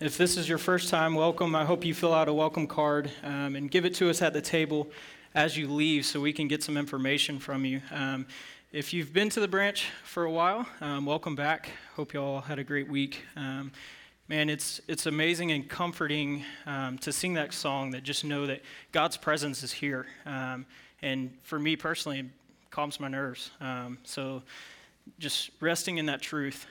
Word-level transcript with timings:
if 0.00 0.16
this 0.16 0.36
is 0.36 0.48
your 0.48 0.58
first 0.58 0.90
time, 0.90 1.14
welcome. 1.14 1.56
I 1.56 1.64
hope 1.64 1.84
you 1.84 1.92
fill 1.92 2.14
out 2.14 2.28
a 2.28 2.32
welcome 2.32 2.68
card 2.68 3.10
um, 3.24 3.56
and 3.56 3.68
give 3.68 3.84
it 3.84 3.94
to 3.94 4.08
us 4.08 4.22
at 4.22 4.32
the 4.32 4.40
table 4.40 4.88
as 5.34 5.56
you 5.56 5.66
leave 5.66 6.06
so 6.06 6.20
we 6.20 6.32
can 6.32 6.46
get 6.46 6.62
some 6.62 6.76
information 6.76 7.40
from 7.40 7.64
you. 7.64 7.80
Um, 7.90 8.26
if 8.70 8.92
you've 8.92 9.12
been 9.12 9.28
to 9.30 9.40
the 9.40 9.48
branch 9.48 9.88
for 10.04 10.22
a 10.24 10.30
while, 10.30 10.68
um, 10.80 11.04
welcome 11.04 11.34
back. 11.34 11.70
Hope 11.96 12.14
you 12.14 12.22
all 12.22 12.40
had 12.40 12.60
a 12.60 12.64
great 12.64 12.88
week. 12.88 13.24
Um, 13.34 13.72
man, 14.28 14.48
it's, 14.48 14.80
it's 14.86 15.06
amazing 15.06 15.50
and 15.50 15.68
comforting 15.68 16.44
um, 16.66 16.98
to 16.98 17.12
sing 17.12 17.34
that 17.34 17.52
song 17.52 17.90
that 17.90 18.04
just 18.04 18.24
know 18.24 18.46
that 18.46 18.62
God's 18.92 19.16
presence 19.16 19.64
is 19.64 19.72
here. 19.72 20.06
Um, 20.26 20.64
and 21.02 21.36
for 21.42 21.58
me 21.58 21.74
personally, 21.74 22.20
it 22.20 22.26
calms 22.70 23.00
my 23.00 23.08
nerves. 23.08 23.50
so 24.04 24.42
just 25.18 25.50
resting 25.60 25.98
in 25.98 26.06
that 26.06 26.22
truth. 26.22 26.66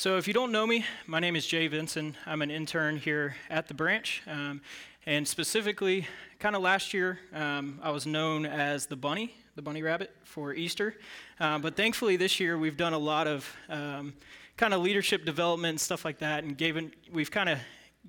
So, 0.00 0.16
if 0.16 0.28
you 0.28 0.32
don't 0.32 0.52
know 0.52 0.64
me, 0.64 0.84
my 1.08 1.18
name 1.18 1.34
is 1.34 1.44
Jay 1.44 1.66
Vinson. 1.66 2.16
I'm 2.24 2.40
an 2.40 2.52
intern 2.52 2.98
here 2.98 3.34
at 3.50 3.66
the 3.66 3.74
branch. 3.74 4.22
Um, 4.28 4.60
and 5.06 5.26
specifically, 5.26 6.06
kind 6.38 6.54
of 6.54 6.62
last 6.62 6.94
year, 6.94 7.18
um, 7.34 7.80
I 7.82 7.90
was 7.90 8.06
known 8.06 8.46
as 8.46 8.86
the 8.86 8.94
bunny, 8.94 9.34
the 9.56 9.62
bunny 9.62 9.82
rabbit 9.82 10.14
for 10.22 10.54
Easter. 10.54 10.94
Uh, 11.40 11.58
but 11.58 11.74
thankfully, 11.74 12.16
this 12.16 12.38
year, 12.38 12.56
we've 12.56 12.76
done 12.76 12.92
a 12.92 12.98
lot 12.98 13.26
of 13.26 13.52
um, 13.68 14.14
kind 14.56 14.72
of 14.72 14.82
leadership 14.82 15.24
development 15.24 15.70
and 15.70 15.80
stuff 15.80 16.04
like 16.04 16.18
that. 16.20 16.44
And 16.44 16.56
given, 16.56 16.92
we've 17.12 17.32
kind 17.32 17.48
of 17.48 17.58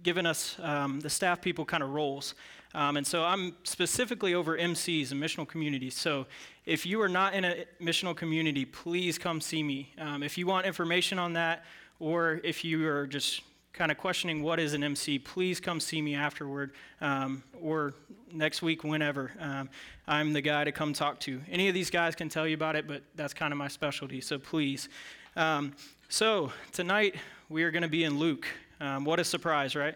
given 0.04 0.28
us, 0.28 0.58
um, 0.60 1.00
the 1.00 1.10
staff 1.10 1.42
people, 1.42 1.66
kind 1.66 1.82
of 1.82 1.90
roles. 1.90 2.36
Um, 2.76 2.98
and 2.98 3.08
so 3.08 3.24
I'm 3.24 3.56
specifically 3.64 4.36
over 4.36 4.56
MCs 4.56 5.12
and 5.12 5.20
missional 5.20 5.48
communities. 5.48 5.96
So 5.96 6.28
if 6.68 6.86
you 6.86 7.02
are 7.02 7.10
not 7.10 7.34
in 7.34 7.46
a 7.46 7.66
missional 7.82 8.16
community, 8.16 8.64
please 8.64 9.18
come 9.18 9.42
see 9.42 9.64
me. 9.64 9.92
Um, 9.98 10.22
if 10.22 10.38
you 10.38 10.46
want 10.46 10.68
information 10.68 11.18
on 11.18 11.34
that, 11.34 11.66
or 12.00 12.40
if 12.44 12.64
you 12.64 12.88
are 12.88 13.06
just 13.06 13.42
kind 13.74 13.92
of 13.92 13.98
questioning 13.98 14.42
what 14.44 14.60
is 14.60 14.74
an 14.74 14.84
MC, 14.84 15.20
please 15.20 15.60
come 15.60 15.80
see 15.80 16.02
me 16.02 16.16
afterward 16.16 16.72
um, 17.02 17.44
or 17.62 17.94
next 18.34 18.62
week, 18.62 18.84
whenever. 18.84 19.32
Um, 19.40 19.70
I'm 20.08 20.34
the 20.34 20.42
guy 20.42 20.64
to 20.64 20.72
come 20.72 20.94
talk 20.94 21.20
to. 21.22 21.42
Any 21.50 21.68
of 21.68 21.74
these 21.74 21.90
guys 21.90 22.16
can 22.16 22.30
tell 22.30 22.48
you 22.48 22.56
about 22.56 22.76
it, 22.76 22.88
but 22.88 23.04
that's 23.16 23.34
kind 23.34 23.54
of 23.54 23.58
my 23.58 23.68
specialty, 23.68 24.22
so 24.22 24.38
please. 24.38 24.90
Um, 25.36 25.74
so 26.10 26.52
tonight 26.72 27.16
we 27.48 27.64
are 27.64 27.72
going 27.72 27.84
to 27.84 27.90
be 27.90 28.04
in 28.04 28.18
Luke. 28.18 28.48
Um, 28.82 29.06
what 29.06 29.20
a 29.20 29.24
surprise, 29.24 29.76
right? 29.76 29.96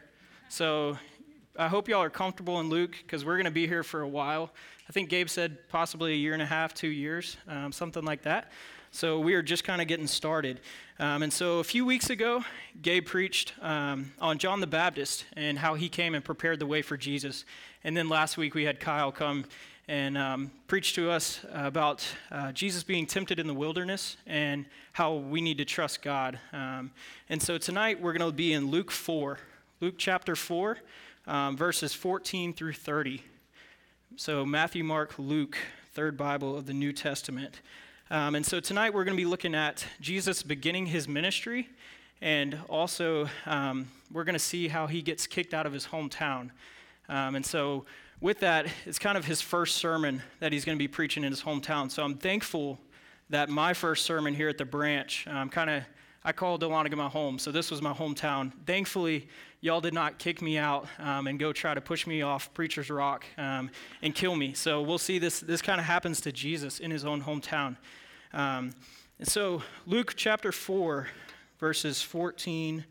So 0.49 0.97
I 1.57 1.67
hope 1.67 1.88
y'all 1.89 2.01
are 2.01 2.09
comfortable 2.09 2.59
in 2.59 2.69
Luke 2.69 2.95
because 3.01 3.25
we're 3.25 3.35
going 3.35 3.45
to 3.45 3.51
be 3.51 3.67
here 3.67 3.83
for 3.83 4.01
a 4.01 4.07
while. 4.07 4.51
I 4.88 4.91
think 4.91 5.09
Gabe 5.09 5.29
said 5.29 5.57
possibly 5.69 6.13
a 6.13 6.15
year 6.15 6.33
and 6.33 6.41
a 6.41 6.45
half, 6.45 6.73
two 6.73 6.88
years, 6.88 7.38
um, 7.47 7.71
something 7.71 8.03
like 8.03 8.23
that. 8.23 8.51
So 8.95 9.19
we 9.19 9.33
are 9.33 9.41
just 9.41 9.63
kind 9.63 9.81
of 9.81 9.88
getting 9.88 10.05
started. 10.05 10.59
Um, 10.99 11.23
and 11.23 11.33
so 11.33 11.58
a 11.58 11.63
few 11.63 11.83
weeks 11.83 12.11
ago, 12.11 12.44
Gabe 12.80 13.08
preached 13.08 13.52
um, 13.59 14.13
on 14.22 14.38
John 14.38 14.59
the 14.59 14.67
Baptist 14.67 15.25
and 15.35 15.58
how 15.58 15.73
he 15.73 15.89
came 15.89 16.13
and 16.13 16.23
prepared 16.23 16.59
the 16.59 16.67
way 16.67 16.83
for 16.83 16.95
Jesus. 16.95 17.44
And 17.83 17.97
then 17.97 18.08
last 18.08 18.38
week 18.38 18.53
we 18.53 18.66
had 18.66 18.80
Kyle 18.80 19.11
come 19.11 19.45
and 19.88 20.16
um, 20.16 20.52
preach 20.67 20.94
to 20.94 21.09
us 21.09 21.44
about 21.52 22.05
uh, 22.30 22.52
Jesus 22.52 22.83
being 22.83 23.08
tempted 23.08 23.39
in 23.39 23.47
the 23.47 23.53
wilderness 23.55 24.16
and 24.27 24.63
how 24.91 25.16
we 25.16 25.41
need 25.41 25.57
to 25.57 25.66
trust 25.66 26.03
God. 26.03 26.38
Um, 26.53 26.91
and 27.30 27.41
so 27.41 27.57
tonight 27.57 28.00
we're 28.00 28.13
going 28.13 28.30
to 28.30 28.35
be 28.35 28.53
in 28.53 28.67
Luke 28.67 28.91
4, 28.91 29.39
Luke 29.81 29.95
chapter 29.97 30.35
4, 30.35 30.78
um, 31.25 31.57
verses 31.57 31.95
14 31.95 32.53
through 32.53 32.73
30. 32.73 33.23
So 34.17 34.45
Matthew, 34.45 34.83
Mark, 34.83 35.16
Luke, 35.17 35.57
third 35.94 36.16
Bible 36.16 36.55
of 36.55 36.67
the 36.67 36.73
New 36.73 36.94
Testament. 36.94 37.59
Um, 38.14 38.36
and 38.36 38.45
so 38.45 38.59
tonight 38.59 38.94
we're 38.94 39.06
going 39.06 39.17
to 39.17 39.23
be 39.23 39.28
looking 39.28 39.56
at 39.56 39.88
Jesus 40.00 40.44
beginning 40.44 40.86
his 40.86 41.08
ministry, 41.08 41.67
and 42.22 42.59
also 42.69 43.28
um, 43.47 43.88
we're 44.11 44.23
going 44.23 44.33
to 44.33 44.39
see 44.39 44.67
how 44.67 44.86
he 44.86 45.02
gets 45.02 45.25
kicked 45.25 45.52
out 45.52 45.66
of 45.66 45.73
his 45.73 45.88
hometown. 45.88 46.52
Um, 47.09 47.34
and 47.34 47.44
so, 47.44 47.86
with 48.22 48.41
that, 48.41 48.67
it's 48.86 49.00
kind 49.00 49.17
of 49.17 49.25
his 49.25 49.41
first 49.41 49.78
sermon 49.78 50.22
that 50.41 50.53
he's 50.53 50.64
going 50.64 50.78
to 50.78 50.80
be 50.80 50.88
preaching 50.88 51.23
in 51.23 51.31
his 51.31 51.41
hometown. 51.41 51.90
So, 51.90 52.03
I'm 52.03 52.13
thankful 52.13 52.78
that 53.31 53.50
my 53.50 53.73
first 53.73 54.06
sermon 54.06 54.35
here 54.35 54.47
at 54.47 54.59
the 54.59 54.66
branch, 54.66 55.25
um, 55.28 55.50
kind 55.50 55.72
of, 55.72 55.84
I 56.23 56.34
call 56.34 56.59
Dahlonega 56.59 56.96
my 56.96 57.09
home. 57.09 57.40
So, 57.40 57.52
this 57.52 57.72
was 57.72 57.81
my 57.81 57.94
hometown. 57.94 58.52
Thankfully, 58.68 59.28
y'all 59.62 59.81
did 59.81 59.96
not 59.96 60.19
kick 60.19 60.40
me 60.40 60.59
out 60.59 60.85
um, 61.00 61.25
and 61.25 61.40
go 61.40 61.52
try 61.52 61.73
to 61.73 61.81
push 61.81 62.06
me 62.06 62.22
off 62.22 62.53
Preacher's 62.53 62.91
Rock 62.91 63.25
um, 63.40 63.72
and 64.03 64.13
kill 64.13 64.35
me. 64.35 64.53
So, 64.53 64.84
we'll 64.84 65.00
see 65.00 65.18
this, 65.18 65.40
this 65.40 65.63
kind 65.63 65.79
of 65.79 65.88
happens 65.88 66.22
to 66.22 66.31
Jesus 66.31 66.79
in 66.79 66.91
his 66.91 67.06
own 67.06 67.23
hometown. 67.23 67.75
Um, 68.33 68.71
and 69.19 69.27
so, 69.27 69.61
Luke 69.85 70.13
chapter 70.16 70.51
4, 70.51 71.07
verses 71.59 72.01
14 72.01 72.83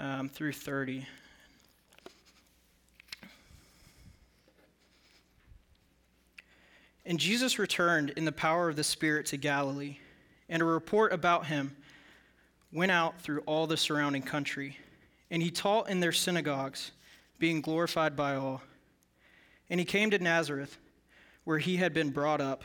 um, 0.00 0.30
through 0.30 0.52
30. 0.52 1.06
And 7.04 7.18
Jesus 7.18 7.58
returned 7.58 8.10
in 8.16 8.24
the 8.24 8.32
power 8.32 8.70
of 8.70 8.76
the 8.76 8.84
Spirit 8.84 9.26
to 9.26 9.36
Galilee, 9.36 9.98
and 10.48 10.62
a 10.62 10.64
report 10.64 11.12
about 11.12 11.46
him 11.46 11.76
went 12.72 12.90
out 12.90 13.20
through 13.20 13.40
all 13.40 13.66
the 13.66 13.76
surrounding 13.76 14.22
country. 14.22 14.78
And 15.30 15.42
he 15.42 15.50
taught 15.50 15.90
in 15.90 16.00
their 16.00 16.12
synagogues, 16.12 16.92
being 17.38 17.60
glorified 17.60 18.16
by 18.16 18.36
all. 18.36 18.62
And 19.68 19.78
he 19.78 19.84
came 19.84 20.10
to 20.12 20.18
Nazareth, 20.18 20.78
where 21.44 21.58
he 21.58 21.76
had 21.76 21.92
been 21.92 22.08
brought 22.08 22.40
up 22.40 22.64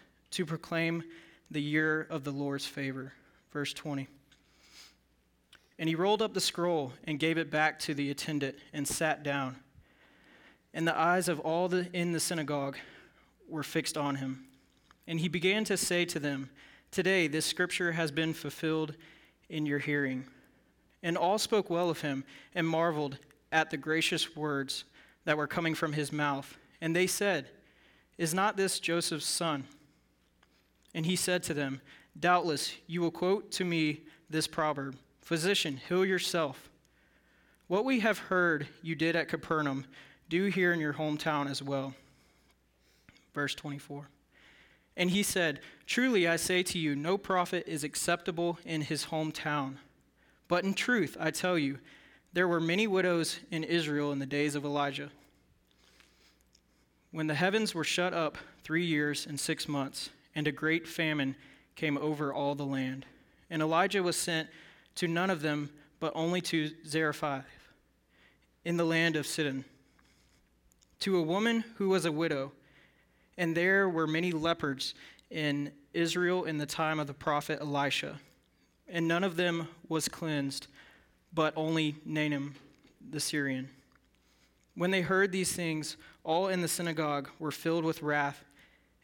to 0.31 0.45
proclaim 0.45 1.03
the 1.49 1.61
year 1.61 2.07
of 2.09 2.23
the 2.23 2.31
Lord's 2.31 2.65
favor. 2.65 3.13
Verse 3.51 3.73
20. 3.73 4.07
And 5.77 5.89
he 5.89 5.95
rolled 5.95 6.21
up 6.21 6.33
the 6.33 6.41
scroll 6.41 6.93
and 7.05 7.19
gave 7.19 7.37
it 7.37 7.49
back 7.49 7.79
to 7.79 7.93
the 7.93 8.11
attendant 8.11 8.55
and 8.71 8.87
sat 8.87 9.23
down. 9.23 9.57
And 10.73 10.87
the 10.87 10.97
eyes 10.97 11.27
of 11.27 11.39
all 11.39 11.67
the, 11.67 11.87
in 11.91 12.11
the 12.11 12.19
synagogue 12.19 12.77
were 13.49 13.63
fixed 13.63 13.97
on 13.97 14.15
him. 14.15 14.45
And 15.07 15.19
he 15.19 15.27
began 15.27 15.63
to 15.65 15.75
say 15.77 16.05
to 16.05 16.19
them, 16.19 16.49
Today 16.91 17.27
this 17.27 17.45
scripture 17.45 17.93
has 17.93 18.11
been 18.11 18.33
fulfilled 18.33 18.95
in 19.49 19.65
your 19.65 19.79
hearing. 19.79 20.25
And 21.03 21.17
all 21.17 21.39
spoke 21.39 21.69
well 21.69 21.89
of 21.89 22.01
him 22.01 22.23
and 22.53 22.67
marveled 22.67 23.17
at 23.51 23.69
the 23.69 23.77
gracious 23.77 24.35
words 24.35 24.85
that 25.25 25.37
were 25.37 25.47
coming 25.47 25.75
from 25.75 25.93
his 25.93 26.11
mouth. 26.11 26.57
And 26.79 26.95
they 26.95 27.07
said, 27.07 27.47
Is 28.17 28.33
not 28.33 28.55
this 28.55 28.79
Joseph's 28.79 29.25
son? 29.25 29.65
And 30.93 31.05
he 31.05 31.15
said 31.15 31.43
to 31.43 31.53
them, 31.53 31.81
Doubtless 32.19 32.73
you 32.87 33.01
will 33.01 33.11
quote 33.11 33.51
to 33.53 33.65
me 33.65 34.01
this 34.29 34.47
proverb 34.47 34.97
Physician, 35.21 35.79
heal 35.87 36.05
yourself. 36.05 36.69
What 37.67 37.85
we 37.85 38.01
have 38.01 38.17
heard 38.17 38.67
you 38.81 38.95
did 38.95 39.15
at 39.15 39.29
Capernaum, 39.29 39.85
do 40.27 40.45
here 40.45 40.73
in 40.73 40.79
your 40.79 40.93
hometown 40.93 41.49
as 41.49 41.61
well. 41.63 41.93
Verse 43.33 43.55
24. 43.55 44.09
And 44.97 45.09
he 45.11 45.23
said, 45.23 45.61
Truly 45.85 46.27
I 46.27 46.35
say 46.35 46.63
to 46.63 46.77
you, 46.77 46.95
no 46.95 47.17
prophet 47.17 47.63
is 47.67 47.83
acceptable 47.83 48.59
in 48.65 48.81
his 48.81 49.05
hometown. 49.05 49.75
But 50.47 50.65
in 50.65 50.73
truth, 50.73 51.15
I 51.19 51.31
tell 51.31 51.57
you, 51.57 51.79
there 52.33 52.47
were 52.47 52.59
many 52.59 52.87
widows 52.87 53.39
in 53.51 53.63
Israel 53.63 54.11
in 54.11 54.19
the 54.19 54.25
days 54.25 54.55
of 54.55 54.65
Elijah. 54.65 55.09
When 57.11 57.27
the 57.27 57.35
heavens 57.35 57.73
were 57.75 57.83
shut 57.83 58.13
up 58.13 58.37
three 58.63 58.85
years 58.85 59.25
and 59.25 59.39
six 59.39 59.67
months, 59.67 60.09
and 60.35 60.47
a 60.47 60.51
great 60.51 60.87
famine 60.87 61.35
came 61.75 61.97
over 61.97 62.33
all 62.33 62.55
the 62.55 62.65
land. 62.65 63.05
And 63.49 63.61
Elijah 63.61 64.03
was 64.03 64.15
sent 64.15 64.49
to 64.95 65.07
none 65.07 65.29
of 65.29 65.41
them, 65.41 65.69
but 65.99 66.11
only 66.15 66.41
to 66.41 66.71
Zarephath 66.85 67.45
in 68.63 68.77
the 68.77 68.85
land 68.85 69.15
of 69.15 69.25
Sidon, 69.25 69.65
to 70.99 71.17
a 71.17 71.21
woman 71.21 71.63
who 71.77 71.89
was 71.89 72.05
a 72.05 72.11
widow. 72.11 72.51
And 73.37 73.55
there 73.55 73.89
were 73.89 74.07
many 74.07 74.31
lepers 74.31 74.93
in 75.29 75.71
Israel 75.93 76.43
in 76.43 76.57
the 76.57 76.65
time 76.65 76.99
of 76.99 77.07
the 77.07 77.13
prophet 77.13 77.59
Elisha, 77.61 78.19
and 78.87 79.07
none 79.07 79.23
of 79.23 79.35
them 79.35 79.67
was 79.87 80.07
cleansed, 80.07 80.67
but 81.33 81.53
only 81.55 81.95
Naaman 82.05 82.55
the 83.09 83.19
Syrian. 83.19 83.69
When 84.75 84.91
they 84.91 85.01
heard 85.01 85.31
these 85.31 85.53
things, 85.53 85.97
all 86.23 86.47
in 86.47 86.61
the 86.61 86.67
synagogue 86.67 87.29
were 87.39 87.51
filled 87.51 87.83
with 87.83 88.01
wrath, 88.01 88.43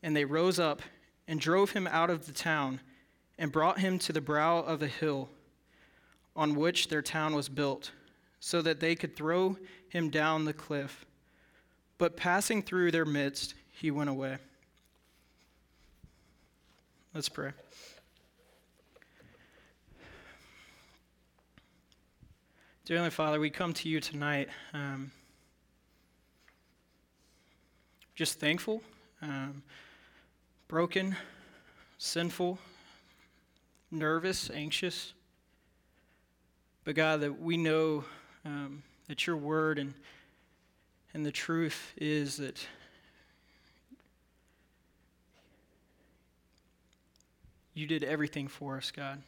and 0.03 0.15
they 0.15 0.25
rose 0.25 0.59
up 0.59 0.81
and 1.27 1.39
drove 1.39 1.71
him 1.71 1.87
out 1.87 2.09
of 2.09 2.25
the 2.25 2.31
town 2.31 2.79
and 3.37 3.51
brought 3.51 3.79
him 3.79 3.99
to 3.99 4.13
the 4.13 4.21
brow 4.21 4.59
of 4.59 4.81
a 4.81 4.87
hill 4.87 5.29
on 6.35 6.55
which 6.55 6.87
their 6.87 7.01
town 7.01 7.35
was 7.35 7.49
built, 7.49 7.91
so 8.39 8.61
that 8.61 8.79
they 8.79 8.95
could 8.95 9.15
throw 9.15 9.57
him 9.89 10.09
down 10.09 10.45
the 10.45 10.53
cliff. 10.53 11.05
But 11.97 12.15
passing 12.15 12.61
through 12.61 12.91
their 12.91 13.05
midst, 13.05 13.55
he 13.71 13.89
went 13.89 14.09
away. 14.09 14.37
Let's 17.13 17.29
pray. 17.29 17.51
Dear 22.85 22.97
Heavenly 22.97 23.09
Father, 23.09 23.39
we 23.39 23.49
come 23.49 23.73
to 23.73 23.89
you 23.89 23.99
tonight 23.99 24.49
um, 24.73 25.11
just 28.15 28.39
thankful, 28.39 28.81
um, 29.21 29.61
broken, 30.67 31.15
sinful, 31.97 32.59
nervous, 33.89 34.49
anxious. 34.49 35.13
But 36.83 36.95
God, 36.95 37.21
that 37.21 37.41
we 37.41 37.55
know 37.55 38.03
um, 38.43 38.83
that 39.07 39.25
your 39.25 39.37
word 39.37 39.79
and, 39.79 39.93
and 41.13 41.25
the 41.25 41.31
truth 41.31 41.93
is 41.95 42.37
that 42.37 42.65
you 47.73 47.87
did 47.87 48.03
everything 48.03 48.49
for 48.49 48.75
us, 48.75 48.91
God. 48.91 49.21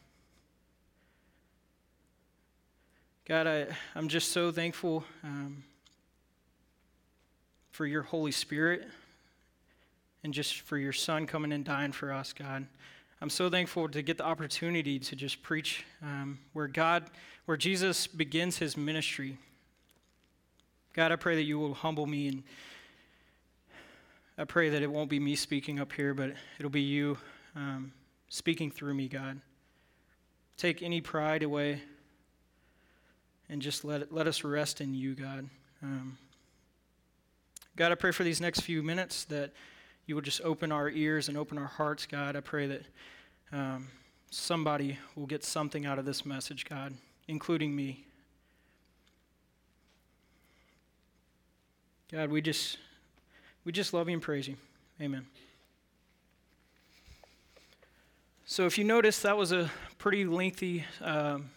God, 3.26 3.48
I, 3.48 3.68
I'm 3.96 4.10
just 4.10 4.32
so 4.32 4.52
thankful 4.52 5.06
um, 5.24 5.64
for 7.72 7.86
your 7.86 8.02
Holy 8.02 8.32
Spirit 8.32 8.88
and 10.24 10.34
just 10.34 10.62
for 10.62 10.78
your 10.78 10.94
Son 10.94 11.26
coming 11.26 11.52
and 11.52 11.64
dying 11.64 11.92
for 11.92 12.12
us, 12.12 12.34
God. 12.34 12.68
I'm 13.22 13.30
so 13.30 13.50
thankful 13.50 13.90
to 13.90 14.02
get 14.02 14.18
the 14.18 14.26
opportunity 14.26 14.98
to 15.00 15.16
just 15.16 15.42
preach 15.44 15.86
um, 16.02 16.40
where 16.54 16.68
God, 16.68 17.10
where 17.46 17.58
Jesus 17.58 18.08
begins 18.08 18.58
his 18.58 18.78
ministry. 18.78 19.38
God, 20.94 21.12
I 21.12 21.18
pray 21.18 21.36
that 21.36 21.44
you 21.44 21.60
will 21.60 21.74
humble 21.74 22.06
me 22.06 22.30
and 22.30 22.44
I 24.38 24.46
pray 24.46 24.70
that 24.70 24.82
it 24.82 24.90
won't 24.90 25.10
be 25.10 25.20
me 25.20 25.36
speaking 25.36 25.82
up 25.82 25.92
here, 25.92 26.14
but 26.14 26.34
it'll 26.58 26.70
be 26.70 26.82
you 26.82 27.18
um, 27.58 27.92
speaking 28.30 28.72
through 28.72 28.94
me, 28.94 29.10
God. 29.10 29.42
Take 30.56 30.82
any 30.82 31.02
pride 31.02 31.44
away 31.44 31.82
and 33.50 33.62
just 33.62 33.84
let, 33.84 34.02
it, 34.02 34.14
let 34.14 34.28
us 34.28 34.46
rest 34.46 34.80
in 34.80 34.94
you, 34.94 35.14
God. 35.14 35.50
Um, 35.84 36.18
God, 37.76 37.92
I 37.92 37.96
pray 37.96 38.12
for 38.12 38.24
these 38.24 38.40
next 38.40 38.62
few 38.62 38.82
minutes 38.82 39.26
that 39.26 39.52
you 40.10 40.16
will 40.16 40.24
just 40.24 40.42
open 40.42 40.72
our 40.72 40.90
ears 40.90 41.30
and 41.30 41.38
open 41.38 41.60
our 41.60 41.68
hearts, 41.68 42.08
God. 42.08 42.36
I 42.36 42.40
pray 42.40 42.66
that 42.66 42.82
um, 43.52 43.90
somebody 44.32 44.98
will 45.16 45.28
get 45.28 45.44
something 45.44 45.86
out 45.86 46.00
of 46.00 46.06
this 46.06 46.26
message, 46.26 46.66
God, 46.66 46.96
including 47.28 47.76
me. 47.76 48.06
God, 52.12 52.32
we 52.32 52.42
just 52.42 52.80
we 53.66 53.72
just 53.72 53.94
love 53.94 54.10
you 54.10 54.14
and 54.14 54.22
praise 54.22 54.48
you. 54.48 54.56
Amen. 55.00 55.28
So, 58.48 58.66
if 58.66 58.80
you 58.80 58.86
notice, 58.86 59.20
that 59.20 59.38
was 59.38 59.52
a 59.52 59.70
pretty 60.00 60.26
lengthy 60.26 60.86
um, 61.02 61.52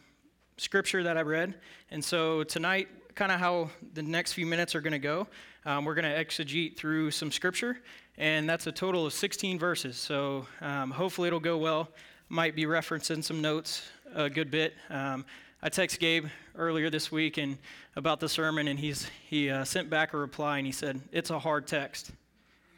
scripture 0.59 1.03
that 1.05 1.17
I 1.17 1.23
read. 1.23 1.55
And 1.91 2.05
so 2.05 2.45
tonight, 2.45 2.89
kind 3.15 3.33
of 3.33 3.41
how 3.41 3.71
the 3.95 4.03
next 4.03 4.33
few 4.33 4.47
minutes 4.47 4.75
are 4.75 4.81
going 4.81 4.93
to 4.93 4.99
go, 4.99 5.27
um, 5.65 5.85
we're 5.85 5.95
going 5.95 6.11
to 6.11 6.25
exegete 6.25 6.77
through 6.77 7.11
some 7.11 7.31
scripture, 7.31 7.79
and 8.19 8.49
that's 8.49 8.67
a 8.67 8.73
total 8.73 9.07
of 9.07 9.13
16 9.13 9.59
verses. 9.59 9.97
So 9.97 10.47
um, 10.61 10.91
hopefully 10.91 11.29
it'll 11.29 11.41
go 11.41 11.59
well. 11.59 11.89
Might 12.29 12.57
be 12.57 12.65
referencing 12.65 13.23
some 13.23 13.41
notes 13.41 13.89
a 14.15 14.31
good 14.31 14.51
bit. 14.51 14.75
Um, 14.91 15.25
I 15.63 15.71
texted 15.71 16.01
Gabe 16.01 16.27
earlier 16.57 16.91
this 16.91 17.13
week 17.13 17.37
and 17.37 17.59
about 17.95 18.19
the 18.19 18.29
sermon, 18.29 18.69
and 18.69 18.79
he's 18.79 19.09
he 19.29 19.51
uh, 19.51 19.65
sent 19.65 19.89
back 19.91 20.13
a 20.15 20.17
reply, 20.17 20.59
and 20.59 20.67
he 20.67 20.73
said 20.73 21.01
it's 21.13 21.31
a 21.31 21.39
hard 21.39 21.67
text. 21.67 22.11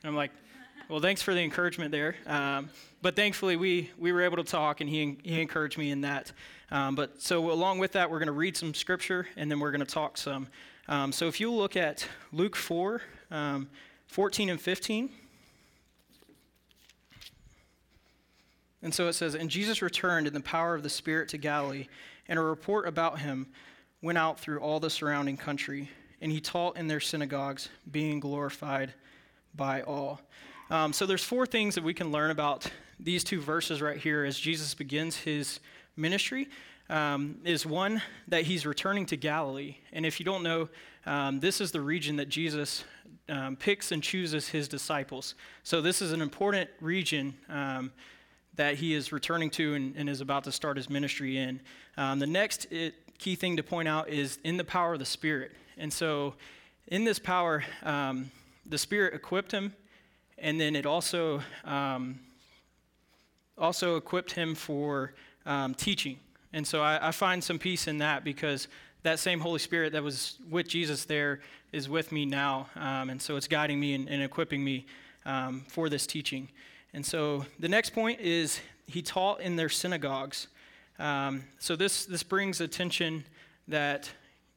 And 0.03 0.11
I'm 0.11 0.17
like, 0.17 0.33
well, 0.89 1.01
thanks 1.01 1.23
for 1.23 1.35
the 1.35 1.41
encouragement 1.41 1.93
there. 1.93 2.17
Um, 2.27 2.71
but 3.03 3.17
thankfully, 3.17 3.57
we, 3.57 3.91
we 3.99 4.13
were 4.13 4.23
able 4.23 4.37
to 4.37 4.45
talk, 4.45 4.81
and 4.81 4.89
he, 4.89 5.19
he 5.23 5.41
encouraged 5.41 5.79
me 5.79 5.91
in 5.91 6.03
that. 6.03 6.33
Um, 6.71 6.95
but 6.95 7.21
so, 7.21 7.51
along 7.51 7.79
with 7.79 7.93
that, 7.93 8.11
we're 8.11 8.19
going 8.19 8.27
to 8.27 8.33
read 8.33 8.57
some 8.57 8.75
scripture, 8.75 9.27
and 9.37 9.51
then 9.51 9.61
we're 9.61 9.71
going 9.71 9.81
to 9.81 9.87
talk 9.87 10.17
some. 10.17 10.49
Um, 10.89 11.13
so, 11.13 11.27
if 11.27 11.41
you 11.41 11.51
look 11.53 11.77
at 11.77 12.07
Luke 12.33 12.57
4 12.57 13.03
um, 13.31 13.69
14 14.09 14.49
and 14.49 14.61
15. 14.61 15.11
And 18.83 18.95
so 18.95 19.09
it 19.09 19.15
says, 19.15 19.35
And 19.35 19.51
Jesus 19.51 19.83
returned 19.83 20.27
in 20.27 20.35
the 20.35 20.41
power 20.41 20.75
of 20.75 20.83
the 20.83 20.91
Spirit 20.91 21.29
to 21.31 21.39
Galilee, 21.39 21.89
and 22.29 22.39
a 22.39 22.43
report 22.43 22.87
about 22.87 23.19
him 23.19 23.49
went 24.03 24.19
out 24.19 24.39
through 24.39 24.61
all 24.61 24.79
the 24.79 24.91
surrounding 24.91 25.37
country, 25.37 25.91
and 26.21 26.31
he 26.31 26.41
taught 26.41 26.77
in 26.77 26.87
their 26.87 27.01
synagogues, 27.01 27.71
being 27.91 28.21
glorified 28.21 28.93
by 29.57 29.83
all. 29.83 30.21
Um, 30.71 30.95
so 30.95 31.05
there's 31.05 31.25
four 31.25 31.47
things 31.47 31.75
that 31.75 31.85
we 31.85 31.93
can 31.93 32.11
learn 32.11 32.31
about 32.31 32.71
these 32.99 33.23
two 33.23 33.41
verses 33.41 33.83
right 33.83 33.99
here 33.99 34.25
as 34.25 34.39
Jesus 34.39 34.75
begins 34.75 35.17
his 35.17 35.61
ministry. 35.97 36.49
Um, 36.91 37.39
is 37.45 37.65
one 37.65 38.03
that 38.29 38.43
he's 38.43 38.67
returning 38.67 39.07
to 39.07 39.17
Galilee. 39.17 39.77
And 39.95 40.05
if 40.05 40.21
you 40.21 40.27
don't 40.27 40.43
know, 40.43 40.69
um, 41.07 41.41
this 41.41 41.63
is 41.63 41.73
the 41.73 41.81
region 41.81 42.17
that 42.17 42.29
Jesus 42.29 42.85
um, 43.31 43.57
picks 43.57 43.91
and 43.91 44.03
chooses 44.03 44.49
his 44.49 44.69
disciples. 44.69 45.35
So 45.63 45.81
this 45.81 46.03
is 46.03 46.13
an 46.13 46.21
important 46.21 46.69
region 46.83 47.35
um, 47.49 47.91
that 48.57 48.75
he 48.75 48.93
is 48.93 49.13
returning 49.13 49.49
to 49.51 49.73
and, 49.75 49.97
and, 49.97 50.11
is 50.11 50.21
about 50.21 50.45
to 50.45 50.53
start 50.53 50.77
his 50.77 50.91
ministry 50.91 51.39
in. 51.39 51.59
Um, 51.97 52.19
the 52.19 52.27
next 52.27 52.71
it, 52.71 52.95
key 53.17 53.35
thing 53.35 53.57
to 53.57 53.63
point 53.63 53.89
out 53.89 54.11
is 54.11 54.39
in 54.45 54.59
the 54.59 54.65
power 54.65 54.93
of 54.93 54.99
the 54.99 55.07
Spirit. 55.07 55.53
And 55.79 55.91
so 55.91 56.35
in 56.89 57.05
this 57.05 57.19
power, 57.19 57.65
the 57.83 58.79
Spirit 58.79 59.15
equipped 59.15 59.53
him 59.53 59.73
and 60.39 60.61
then 60.61 60.77
it 60.77 60.87
also 60.87 61.41
um, 61.65 62.19
also 63.57 63.97
equipped 63.97 64.33
him 64.33 64.55
for 64.55 65.13
um, 65.47 65.75
teaching. 65.75 66.19
And 66.53 66.67
so 66.67 66.83
I, 66.83 67.09
I, 67.09 67.11
find 67.11 67.43
some 67.43 67.59
peace 67.59 67.89
in 67.89 67.99
that 67.99 68.25
because 68.25 68.69
that 69.03 69.19
same 69.19 69.41
Holy 69.41 69.59
Spirit 69.59 69.93
that 69.93 70.03
was 70.03 70.39
with 70.49 70.69
Jesus 70.69 71.05
there 71.05 71.41
is 71.73 71.89
with 71.89 72.13
me 72.13 72.25
now, 72.25 72.69
um, 72.77 73.11
and 73.11 73.21
so 73.21 73.37
it's 73.37 73.49
guiding 73.49 73.79
me 73.81 73.95
and, 73.95 74.09
and 74.09 74.23
equipping 74.23 74.65
me 74.65 74.87
um, 75.27 75.65
for 75.69 75.89
this 75.89 76.07
teaching. 76.07 76.49
And 76.93 77.05
so 77.05 77.45
the 77.59 77.69
next 77.69 77.91
point 77.91 78.21
is 78.21 78.61
he 78.87 79.03
taught 79.03 79.41
in 79.41 79.57
their 79.57 79.69
synagogues. 79.69 80.47
Um, 80.99 81.45
so 81.59 81.75
this 81.75 82.07
this 82.07 82.23
brings 82.23 82.61
attention 82.61 83.25
that 83.69 84.09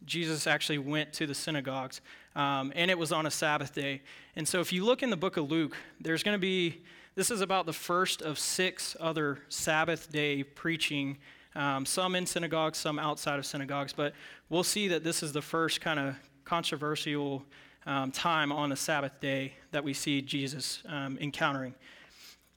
Jesus 0.06 0.46
actually 0.46 0.78
went 0.78 1.14
to 1.14 1.26
the 1.26 1.34
synagogues 1.34 2.02
um, 2.38 2.72
and 2.76 2.92
it 2.92 2.98
was 2.98 3.12
on 3.12 3.26
a 3.26 3.32
Sabbath 3.32 3.74
day. 3.74 4.02
And 4.36 4.48
so 4.48 4.62
if 4.62 4.72
you 4.72 4.86
look 4.86 5.02
in 5.02 5.10
the 5.10 5.18
book 5.18 5.38
of 5.38 5.50
Luke, 5.50 5.76
there's 6.00 6.22
going 6.22 6.36
to 6.36 6.40
be, 6.40 6.84
this 7.16 7.32
is 7.32 7.42
about 7.42 7.66
the 7.66 7.74
first 7.74 8.22
of 8.22 8.38
six 8.38 8.96
other 9.00 9.40
Sabbath 9.50 10.12
day 10.12 10.44
preaching, 10.44 11.18
um, 11.56 11.84
some 11.84 12.16
in 12.16 12.28
synagogues, 12.28 12.78
some 12.78 13.00
outside 13.00 13.40
of 13.40 13.46
synagogues, 13.46 13.92
but 13.92 14.14
we'll 14.50 14.64
see 14.64 14.88
that 14.88 15.04
this 15.04 15.24
is 15.24 15.34
the 15.34 15.42
first 15.42 15.82
kind 15.82 16.00
of 16.00 16.16
controversial 16.46 17.44
um, 17.88 18.12
time 18.12 18.52
on 18.52 18.72
a 18.72 18.76
Sabbath 18.76 19.20
day 19.20 19.54
that 19.72 19.84
we 19.84 19.94
see 19.94 20.22
Jesus 20.22 20.84
um, 20.88 21.18
encountering. 21.20 21.74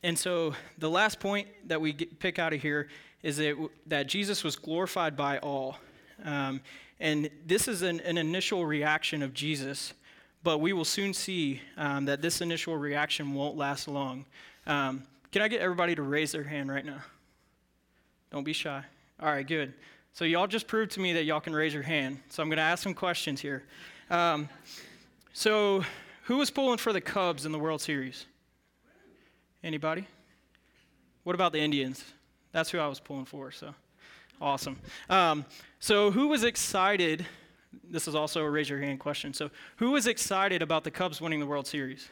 And 0.02 0.18
so 0.18 0.54
the 0.76 0.90
last 0.90 1.20
point 1.20 1.48
that 1.68 1.80
we 1.80 1.94
get, 1.94 2.18
pick 2.18 2.38
out 2.38 2.52
of 2.52 2.60
here 2.60 2.88
is 3.22 3.38
that, 3.38 3.56
that 3.86 4.08
Jesus 4.08 4.44
was 4.44 4.56
glorified 4.56 5.16
by 5.16 5.38
all. 5.38 5.78
And 7.00 7.30
this 7.46 7.66
is 7.66 7.80
an, 7.80 8.00
an, 8.00 8.18
initial 8.18 8.66
reaction 8.66 9.22
of 9.22 9.32
Jesus, 9.32 9.94
but 10.42 10.58
we 10.58 10.74
will 10.74 10.84
soon 10.84 11.14
see 11.14 11.62
um, 11.78 12.04
that 12.04 12.20
this 12.20 12.42
initial 12.42 12.76
reaction 12.76 13.32
won't 13.32 13.56
last 13.56 13.88
long. 13.88 14.26
Um, 14.66 15.04
can 15.32 15.40
I 15.40 15.48
get 15.48 15.62
everybody 15.62 15.94
to 15.94 16.02
raise 16.02 16.32
their 16.32 16.44
hand 16.44 16.70
right 16.70 16.84
now? 16.84 17.02
Don't 18.30 18.44
be 18.44 18.52
shy. 18.52 18.84
All 19.18 19.28
right, 19.30 19.46
good. 19.46 19.72
So, 20.12 20.24
y'all 20.24 20.46
just 20.46 20.66
proved 20.66 20.90
to 20.92 21.00
me 21.00 21.14
that 21.14 21.24
y'all 21.24 21.40
can 21.40 21.54
raise 21.54 21.72
your 21.72 21.82
hand. 21.82 22.20
So, 22.28 22.42
I'm 22.42 22.50
going 22.50 22.58
to 22.58 22.62
ask 22.62 22.82
some 22.82 22.94
questions 22.94 23.40
here. 23.40 23.62
Um, 24.10 24.48
so, 25.32 25.82
who 26.24 26.36
was 26.36 26.50
pulling 26.50 26.78
for 26.78 26.92
the 26.92 27.00
Cubs 27.00 27.46
in 27.46 27.52
the 27.52 27.58
World 27.58 27.80
Series? 27.80 28.26
Anybody? 29.64 30.06
What 31.22 31.34
about 31.34 31.52
the 31.52 31.60
Indians? 31.60 32.04
That's 32.52 32.70
who 32.70 32.78
I 32.78 32.88
was 32.88 33.00
pulling 33.00 33.24
for, 33.24 33.50
so. 33.52 33.74
Awesome. 34.40 34.78
Um, 35.10 35.44
so, 35.80 36.10
who 36.10 36.28
was 36.28 36.44
excited? 36.44 37.26
This 37.84 38.08
is 38.08 38.14
also 38.14 38.42
a 38.42 38.48
raise 38.50 38.70
your 38.70 38.80
hand 38.80 38.98
question. 38.98 39.34
So, 39.34 39.50
who 39.76 39.90
was 39.90 40.06
excited 40.06 40.62
about 40.62 40.82
the 40.82 40.90
Cubs 40.90 41.20
winning 41.20 41.40
the 41.40 41.46
World 41.46 41.66
Series? 41.66 42.08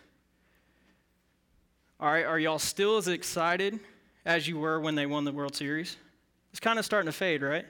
All 1.99 2.11
right, 2.11 2.26
are 2.26 2.38
y'all 2.38 2.58
still 2.58 2.99
as 2.99 3.08
excited 3.08 3.80
as 4.26 4.47
you 4.47 4.58
were 4.58 4.78
when 4.78 4.94
they 4.94 5.06
won 5.06 5.25
the 5.25 5.32
World 5.32 5.56
Series? 5.56 5.97
It's 6.50 6.61
kind 6.61 6.78
of 6.78 6.85
starting 6.85 7.06
to 7.06 7.16
fade, 7.16 7.40
right? 7.40 7.64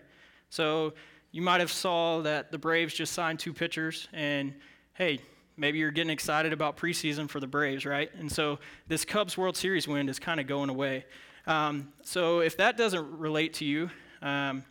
So, 0.51 0.93
you 1.31 1.41
might 1.41 1.61
have 1.61 1.71
saw 1.71 2.21
that 2.23 2.51
the 2.51 2.59
Braves 2.59 2.95
just 2.95 3.13
signed 3.13 3.39
two 3.39 3.53
pitchers, 3.53 4.09
and 4.13 4.53
hey, 4.95 5.21
maybe 5.57 5.79
you're 5.79 5.93
getting 5.93 6.11
excited 6.11 6.53
about 6.53 6.77
preseason 6.77 7.31
for 7.31 7.39
the 7.39 7.47
Braves, 7.47 7.87
right? 7.87 8.11
And 8.19 8.31
so, 8.31 8.59
this 8.89 9.05
Cubs 9.05 9.39
World 9.39 9.57
Series 9.57 9.87
win 9.87 10.09
is 10.09 10.19
kind 10.19 10.41
of 10.41 10.49
going 10.49 10.69
away. 10.69 11.07
Um, 11.47 11.93
so, 12.03 12.41
if 12.41 12.57
that 12.57 12.77
doesn't 12.77 13.19
relate 13.19 13.55
to 13.55 13.65
you, 13.65 13.89
um, 14.23 14.65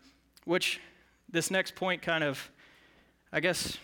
which 0.45 0.79
this 1.29 1.51
next 1.51 1.75
point 1.75 2.01
kind 2.01 2.23
of 2.23 2.49
I 3.31 3.39
guess 3.39 3.77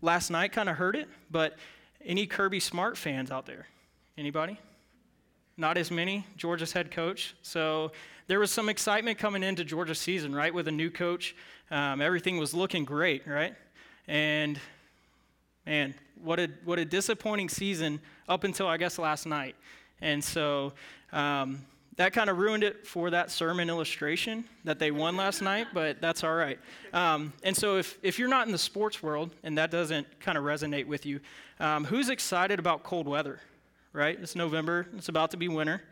last 0.00 0.30
night 0.30 0.52
kind 0.52 0.68
of 0.68 0.76
heard 0.76 0.96
it, 0.96 1.08
but 1.30 1.56
any 2.04 2.26
Kirby 2.26 2.60
Smart 2.60 2.96
fans 2.96 3.30
out 3.30 3.46
there? 3.46 3.66
Anybody? 4.16 4.58
Not 5.56 5.76
as 5.76 5.90
many. 5.90 6.26
Georgia's 6.36 6.72
head 6.72 6.90
coach. 6.90 7.34
So 7.42 7.92
there 8.26 8.40
was 8.40 8.50
some 8.50 8.68
excitement 8.68 9.18
coming 9.18 9.42
into 9.42 9.64
Georgia's 9.64 9.98
season, 9.98 10.34
right? 10.34 10.52
With 10.52 10.68
a 10.68 10.72
new 10.72 10.90
coach, 10.90 11.36
um, 11.70 12.00
everything 12.00 12.38
was 12.38 12.54
looking 12.54 12.84
great, 12.84 13.26
right? 13.26 13.54
And 14.08 14.58
man, 15.66 15.94
what 16.22 16.40
a 16.40 16.48
what 16.64 16.78
a 16.78 16.84
disappointing 16.84 17.48
season 17.48 18.00
up 18.28 18.44
until 18.44 18.66
I 18.66 18.76
guess 18.76 18.98
last 18.98 19.26
night. 19.26 19.56
And 20.00 20.22
so 20.22 20.72
um, 21.12 21.64
that 21.96 22.12
kind 22.12 22.28
of 22.28 22.36
ruined 22.36 22.62
it 22.62 22.86
for 22.86 23.10
that 23.10 23.30
sermon 23.30 23.70
illustration 23.70 24.44
that 24.64 24.78
they 24.78 24.90
won 24.90 25.16
last 25.16 25.40
night, 25.40 25.68
but 25.72 26.00
that's 26.00 26.22
all 26.22 26.34
right. 26.34 26.58
Um, 26.92 27.32
and 27.42 27.56
so, 27.56 27.78
if, 27.78 27.98
if 28.02 28.18
you're 28.18 28.28
not 28.28 28.46
in 28.46 28.52
the 28.52 28.58
sports 28.58 29.02
world 29.02 29.30
and 29.42 29.56
that 29.56 29.70
doesn't 29.70 30.06
kind 30.20 30.36
of 30.36 30.44
resonate 30.44 30.86
with 30.86 31.06
you, 31.06 31.20
um, 31.58 31.84
who's 31.84 32.10
excited 32.10 32.58
about 32.58 32.82
cold 32.82 33.08
weather? 33.08 33.40
Right? 33.92 34.18
It's 34.20 34.36
November, 34.36 34.86
it's 34.96 35.08
about 35.08 35.30
to 35.30 35.38
be 35.38 35.48
winter. 35.48 35.82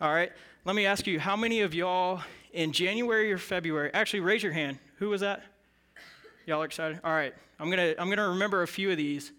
All 0.00 0.12
right, 0.12 0.32
let 0.64 0.74
me 0.74 0.86
ask 0.86 1.06
you 1.06 1.20
how 1.20 1.36
many 1.36 1.60
of 1.60 1.72
y'all 1.72 2.20
in 2.52 2.72
January 2.72 3.32
or 3.32 3.38
February, 3.38 3.90
actually, 3.94 4.20
raise 4.20 4.42
your 4.42 4.52
hand. 4.52 4.78
Who 4.96 5.10
was 5.10 5.20
that? 5.20 5.44
Y'all 6.46 6.62
are 6.62 6.64
excited? 6.64 6.98
All 7.04 7.12
right, 7.12 7.32
I'm 7.60 7.70
gonna, 7.70 7.94
I'm 7.96 8.10
gonna 8.10 8.28
remember 8.30 8.62
a 8.62 8.68
few 8.68 8.90
of 8.90 8.96
these 8.96 9.30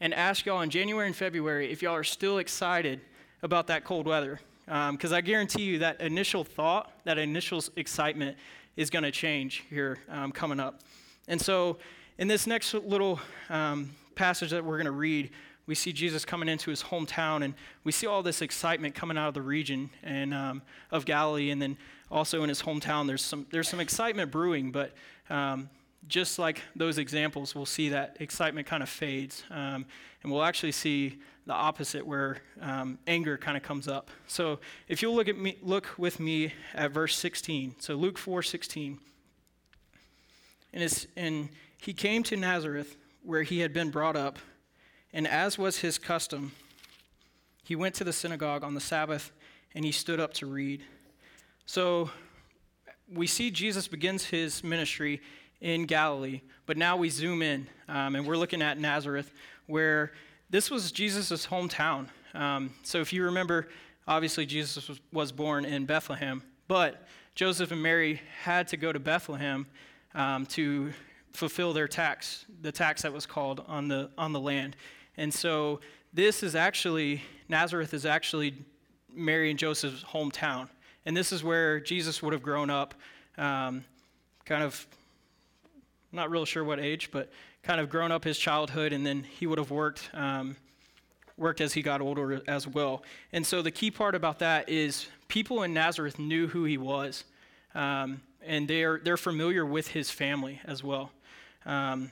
and 0.00 0.12
ask 0.12 0.44
y'all 0.44 0.60
in 0.60 0.68
January 0.68 1.06
and 1.06 1.16
February 1.16 1.72
if 1.72 1.80
y'all 1.80 1.94
are 1.94 2.04
still 2.04 2.38
excited 2.38 3.00
about 3.42 3.68
that 3.68 3.84
cold 3.84 4.06
weather 4.06 4.38
because 4.72 5.12
um, 5.12 5.16
I 5.18 5.20
guarantee 5.20 5.64
you 5.64 5.78
that 5.80 6.00
initial 6.00 6.44
thought, 6.44 6.90
that 7.04 7.18
initial 7.18 7.62
excitement 7.76 8.38
is 8.74 8.88
going 8.88 9.02
to 9.02 9.10
change 9.10 9.64
here 9.68 9.98
um, 10.08 10.32
coming 10.32 10.58
up. 10.58 10.80
And 11.28 11.38
so, 11.38 11.76
in 12.16 12.26
this 12.26 12.46
next 12.46 12.72
little 12.72 13.20
um, 13.50 13.90
passage 14.14 14.48
that 14.50 14.64
we're 14.64 14.78
going 14.78 14.86
to 14.86 14.90
read, 14.90 15.28
we 15.66 15.74
see 15.74 15.92
Jesus 15.92 16.24
coming 16.24 16.48
into 16.48 16.70
his 16.70 16.82
hometown, 16.82 17.44
and 17.44 17.52
we 17.84 17.92
see 17.92 18.06
all 18.06 18.22
this 18.22 18.40
excitement 18.40 18.94
coming 18.94 19.18
out 19.18 19.28
of 19.28 19.34
the 19.34 19.42
region 19.42 19.90
and 20.02 20.32
um, 20.32 20.62
of 20.90 21.04
Galilee, 21.04 21.50
and 21.50 21.60
then 21.60 21.76
also 22.10 22.42
in 22.42 22.48
his 22.48 22.62
hometown, 22.62 23.06
there's 23.06 23.22
some 23.22 23.46
there's 23.50 23.68
some 23.68 23.80
excitement 23.80 24.30
brewing, 24.30 24.72
but 24.72 24.94
um, 25.28 25.68
just 26.08 26.38
like 26.38 26.62
those 26.74 26.96
examples, 26.96 27.54
we'll 27.54 27.66
see 27.66 27.90
that 27.90 28.16
excitement 28.20 28.66
kind 28.66 28.82
of 28.82 28.88
fades, 28.88 29.44
um, 29.50 29.84
and 30.22 30.32
we'll 30.32 30.42
actually 30.42 30.72
see 30.72 31.18
the 31.46 31.52
opposite, 31.52 32.06
where 32.06 32.38
um, 32.60 32.98
anger 33.06 33.36
kind 33.36 33.56
of 33.56 33.62
comes 33.62 33.88
up. 33.88 34.10
So 34.26 34.60
if 34.88 35.02
you'll 35.02 35.14
look 35.14 35.28
at 35.28 35.36
me, 35.36 35.58
look 35.62 35.88
with 35.98 36.20
me 36.20 36.52
at 36.74 36.92
verse 36.92 37.16
16. 37.16 37.76
So 37.78 37.94
Luke 37.94 38.18
4, 38.18 38.42
16. 38.42 38.98
And, 40.72 40.82
it's, 40.82 41.06
and 41.16 41.48
he 41.78 41.92
came 41.92 42.22
to 42.24 42.36
Nazareth, 42.36 42.96
where 43.22 43.42
he 43.42 43.60
had 43.60 43.72
been 43.72 43.90
brought 43.90 44.16
up, 44.16 44.38
and 45.12 45.26
as 45.26 45.58
was 45.58 45.78
his 45.78 45.98
custom, 45.98 46.52
he 47.64 47.76
went 47.76 47.94
to 47.96 48.04
the 48.04 48.12
synagogue 48.12 48.64
on 48.64 48.74
the 48.74 48.80
Sabbath, 48.80 49.32
and 49.74 49.84
he 49.84 49.92
stood 49.92 50.20
up 50.20 50.32
to 50.34 50.46
read. 50.46 50.82
So 51.66 52.10
we 53.12 53.26
see 53.26 53.50
Jesus 53.50 53.88
begins 53.88 54.24
his 54.24 54.64
ministry 54.64 55.20
in 55.60 55.86
Galilee, 55.86 56.40
but 56.66 56.76
now 56.76 56.96
we 56.96 57.10
zoom 57.10 57.42
in, 57.42 57.68
um, 57.88 58.16
and 58.16 58.26
we're 58.26 58.36
looking 58.36 58.62
at 58.62 58.78
Nazareth, 58.78 59.32
where 59.66 60.12
this 60.52 60.70
was 60.70 60.92
Jesus' 60.92 61.46
hometown. 61.46 62.08
Um, 62.34 62.74
so 62.82 63.00
if 63.00 63.10
you 63.10 63.24
remember, 63.24 63.68
obviously 64.06 64.44
Jesus 64.44 64.86
was, 64.86 65.00
was, 65.10 65.32
born 65.32 65.64
in 65.64 65.86
Bethlehem, 65.86 66.42
but 66.68 67.08
Joseph 67.34 67.72
and 67.72 67.82
Mary 67.82 68.20
had 68.42 68.68
to 68.68 68.76
go 68.76 68.92
to 68.92 69.00
Bethlehem 69.00 69.66
um, 70.14 70.44
to 70.46 70.92
fulfill 71.32 71.72
their 71.72 71.88
tax, 71.88 72.44
the 72.60 72.70
tax 72.70 73.00
that 73.00 73.12
was 73.14 73.24
called 73.24 73.64
on 73.66 73.88
the, 73.88 74.10
on 74.18 74.34
the 74.34 74.40
land. 74.40 74.76
And 75.16 75.32
so 75.32 75.80
this 76.12 76.42
is 76.42 76.54
actually, 76.54 77.22
Nazareth 77.48 77.94
is 77.94 78.04
actually 78.04 78.54
Mary 79.10 79.48
and 79.48 79.58
Joseph's 79.58 80.04
hometown. 80.04 80.68
And 81.06 81.16
this 81.16 81.32
is 81.32 81.42
where 81.42 81.80
Jesus 81.80 82.22
would 82.22 82.34
have 82.34 82.42
grown 82.42 82.68
up, 82.68 82.94
um, 83.38 83.84
kind 84.44 84.62
of, 84.62 84.86
not 86.12 86.30
real 86.30 86.44
sure 86.44 86.62
what 86.62 86.78
age, 86.78 87.10
but 87.10 87.30
kind 87.62 87.80
of 87.80 87.88
grown 87.88 88.10
up 88.10 88.24
his 88.24 88.38
childhood, 88.38 88.92
and 88.92 89.06
then 89.06 89.22
he 89.22 89.46
would 89.46 89.58
have 89.58 89.70
worked 89.70 90.10
um, 90.14 90.56
worked 91.36 91.60
as 91.60 91.72
he 91.72 91.82
got 91.82 92.00
older 92.00 92.42
as 92.46 92.66
well. 92.66 93.02
And 93.32 93.46
so 93.46 93.62
the 93.62 93.70
key 93.70 93.90
part 93.90 94.14
about 94.14 94.38
that 94.40 94.68
is 94.68 95.06
people 95.28 95.62
in 95.62 95.72
Nazareth 95.72 96.18
knew 96.18 96.48
who 96.48 96.64
he 96.64 96.76
was, 96.76 97.24
um, 97.74 98.20
and 98.44 98.68
they're 98.68 99.00
they're 99.02 99.16
familiar 99.16 99.64
with 99.64 99.88
his 99.88 100.10
family 100.10 100.60
as 100.64 100.82
well. 100.82 101.10
Um, 101.64 102.10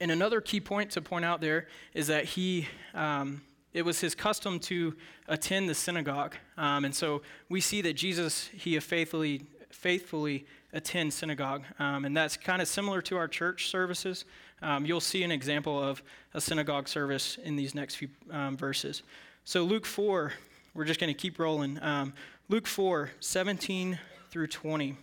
and 0.00 0.10
another 0.10 0.40
key 0.40 0.60
point 0.60 0.90
to 0.92 1.00
point 1.00 1.24
out 1.24 1.40
there 1.40 1.66
is 1.94 2.06
that 2.08 2.24
he. 2.24 2.68
Um, 2.94 3.42
it 3.74 3.86
was 3.86 4.02
his 4.02 4.14
custom 4.14 4.58
to 4.60 4.94
attend 5.28 5.66
the 5.66 5.74
synagogue, 5.74 6.34
um, 6.58 6.84
and 6.84 6.94
so 6.94 7.22
we 7.48 7.62
see 7.62 7.80
that 7.80 7.94
Jesus 7.94 8.50
he 8.52 8.78
faithfully 8.80 9.46
faithfully 9.70 10.44
attend 10.72 11.12
synagogue. 11.12 11.64
Um, 11.78 12.04
and 12.04 12.16
that's 12.16 12.36
kind 12.36 12.62
of 12.62 12.68
similar 12.68 13.02
to 13.02 13.16
our 13.16 13.28
church 13.28 13.68
services. 13.68 14.24
Um, 14.62 14.86
you'll 14.86 15.00
see 15.00 15.22
an 15.22 15.30
example 15.30 15.82
of 15.82 16.02
a 16.34 16.40
synagogue 16.40 16.88
service 16.88 17.38
in 17.44 17.56
these 17.56 17.74
next 17.74 17.96
few 17.96 18.08
um, 18.30 18.56
verses. 18.56 19.02
So, 19.44 19.64
Luke 19.64 19.86
4, 19.86 20.32
we're 20.74 20.84
just 20.84 21.00
going 21.00 21.12
to 21.12 21.18
keep 21.18 21.38
rolling. 21.38 21.82
Um, 21.82 22.14
Luke 22.48 22.66
4, 22.66 23.10
17 23.20 23.98
through 24.30 24.46
20. 24.46 24.96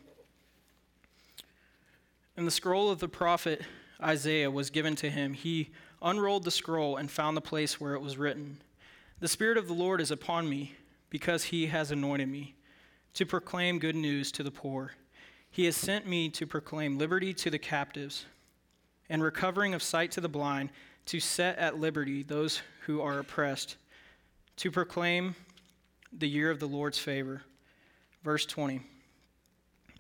And 2.38 2.48
the 2.48 2.52
scroll 2.52 2.90
of 2.90 3.00
the 3.00 3.10
prophet 3.10 3.62
Isaiah 4.02 4.50
was 4.50 4.70
given 4.70 4.96
to 4.98 5.10
him. 5.10 5.34
He 5.34 5.72
unrolled 6.02 6.46
the 6.46 6.52
scroll 6.52 6.96
and 6.96 7.12
found 7.12 7.36
the 7.36 7.42
place 7.42 7.82
where 7.82 7.94
it 7.94 8.02
was 8.02 8.18
written 8.18 8.62
The 9.20 9.28
Spirit 9.28 9.58
of 9.58 9.68
the 9.68 9.74
Lord 9.74 10.00
is 10.00 10.12
upon 10.12 10.50
me, 10.50 10.76
because 11.10 11.46
he 11.46 11.68
has 11.68 11.92
anointed 11.92 12.30
me 12.30 12.56
to 13.16 13.26
proclaim 13.26 13.80
good 13.80 13.96
news 13.96 14.32
to 14.34 14.44
the 14.44 14.52
poor. 14.52 14.94
He 15.52 15.66
has 15.66 15.76
sent 15.76 16.08
me 16.08 16.30
to 16.30 16.46
proclaim 16.46 16.98
liberty 16.98 17.34
to 17.36 17.50
the 17.50 17.60
captives 17.60 18.26
and 19.10 19.24
recovering 19.24 19.74
of 19.74 19.82
sight 19.82 20.12
to 20.12 20.22
the 20.22 20.30
blind, 20.30 20.70
to 21.08 21.20
set 21.20 21.58
at 21.58 21.80
liberty 21.80 22.22
those 22.22 22.62
who 22.86 23.02
are 23.02 23.20
oppressed, 23.20 23.78
to 24.58 24.70
proclaim 24.70 25.36
the 26.14 26.30
year 26.30 26.52
of 26.52 26.60
the 26.60 26.68
Lord's 26.68 27.00
favor. 27.00 27.42
Verse 28.24 28.46
20. 28.46 28.82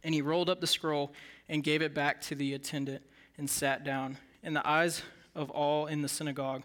And 0.03 0.13
he 0.13 0.21
rolled 0.21 0.49
up 0.49 0.61
the 0.61 0.67
scroll 0.67 1.11
and 1.47 1.63
gave 1.63 1.81
it 1.81 1.93
back 1.93 2.21
to 2.21 2.35
the 2.35 2.53
attendant 2.53 3.01
and 3.37 3.49
sat 3.49 3.83
down. 3.83 4.17
And 4.43 4.55
the 4.55 4.67
eyes 4.67 5.01
of 5.35 5.49
all 5.49 5.87
in 5.87 6.01
the 6.01 6.09
synagogue 6.09 6.63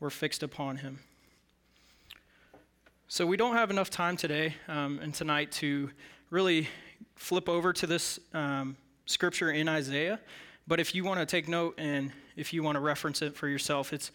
were 0.00 0.10
fixed 0.10 0.42
upon 0.42 0.78
him. 0.78 0.98
So 3.06 3.26
we 3.26 3.36
don't 3.36 3.54
have 3.54 3.70
enough 3.70 3.90
time 3.90 4.16
today 4.16 4.56
um, 4.66 4.98
and 5.00 5.14
tonight 5.14 5.52
to 5.52 5.90
really 6.30 6.68
flip 7.16 7.48
over 7.48 7.72
to 7.72 7.86
this 7.86 8.18
um, 8.32 8.76
scripture 9.06 9.50
in 9.50 9.68
Isaiah. 9.68 10.20
But 10.66 10.80
if 10.80 10.94
you 10.94 11.04
want 11.04 11.20
to 11.20 11.26
take 11.26 11.48
note 11.48 11.74
and 11.78 12.10
if 12.36 12.52
you 12.52 12.62
want 12.62 12.76
to 12.76 12.80
reference 12.80 13.22
it 13.22 13.36
for 13.36 13.48
yourself, 13.48 13.92
it's 13.92 14.10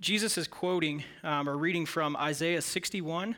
Jesus 0.00 0.38
is 0.38 0.46
quoting 0.46 1.02
um, 1.24 1.48
or 1.48 1.56
reading 1.56 1.86
from 1.86 2.16
Isaiah 2.16 2.62
61, 2.62 3.36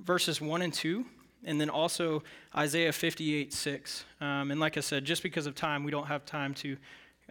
verses 0.00 0.40
1 0.40 0.62
and 0.62 0.72
2, 0.72 1.04
and 1.44 1.60
then 1.60 1.70
also 1.70 2.22
Isaiah 2.56 2.92
58, 2.92 3.52
6. 3.52 4.04
Um, 4.20 4.50
and 4.50 4.60
like 4.60 4.76
I 4.76 4.80
said, 4.80 5.04
just 5.04 5.22
because 5.22 5.46
of 5.46 5.54
time, 5.54 5.84
we 5.84 5.90
don't 5.90 6.06
have 6.06 6.24
time 6.24 6.54
to 6.54 6.76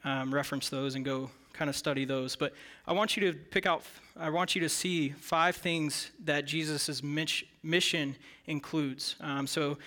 um, 0.03 0.33
reference 0.33 0.69
those 0.69 0.95
and 0.95 1.03
go 1.03 1.29
kind 1.53 1.69
of 1.69 1.75
study 1.75 2.05
those. 2.05 2.35
But 2.35 2.53
I 2.85 2.93
want 2.93 3.17
you 3.17 3.31
to 3.31 3.37
pick 3.37 3.65
out, 3.65 3.83
I 4.15 4.29
want 4.29 4.55
you 4.55 4.61
to 4.61 4.69
see 4.69 5.09
five 5.09 5.55
things 5.55 6.11
that 6.25 6.45
Jesus' 6.45 7.01
mission 7.01 8.15
includes. 8.45 9.15
Um, 9.19 9.47
so 9.47 9.77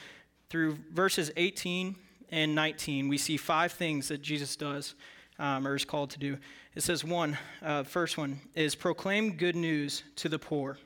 through 0.50 0.76
verses 0.92 1.30
18 1.36 1.94
and 2.30 2.54
19, 2.54 3.08
we 3.08 3.16
see 3.16 3.36
five 3.36 3.72
things 3.72 4.08
that 4.08 4.20
Jesus 4.20 4.56
does 4.56 4.94
um, 5.38 5.66
or 5.66 5.76
is 5.76 5.84
called 5.84 6.10
to 6.10 6.18
do. 6.18 6.36
It 6.74 6.82
says, 6.82 7.04
one, 7.04 7.38
uh, 7.62 7.84
first 7.84 8.18
one 8.18 8.40
is 8.54 8.74
proclaim 8.74 9.36
good 9.36 9.56
news 9.56 10.02
to 10.16 10.28
the 10.28 10.38
poor. 10.38 10.76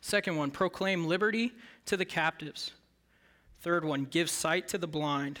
Second 0.00 0.36
one, 0.36 0.50
proclaim 0.50 1.06
liberty 1.06 1.52
to 1.86 1.96
the 1.96 2.04
captives. 2.04 2.72
Third 3.60 3.84
one, 3.84 4.04
give 4.04 4.28
sight 4.28 4.68
to 4.68 4.78
the 4.78 4.86
blind. 4.86 5.40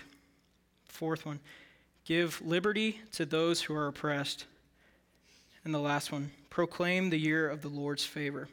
Fourth 0.88 1.26
one, 1.26 1.40
give 2.04 2.40
liberty 2.40 3.00
to 3.12 3.26
those 3.26 3.62
who 3.62 3.74
are 3.74 3.88
oppressed. 3.88 4.46
And 5.64 5.74
the 5.74 5.78
last 5.78 6.10
one, 6.10 6.30
proclaim 6.50 7.10
the 7.10 7.18
year 7.18 7.48
of 7.48 7.62
the 7.62 7.68
Lord's 7.68 8.04
favor. 8.04 8.48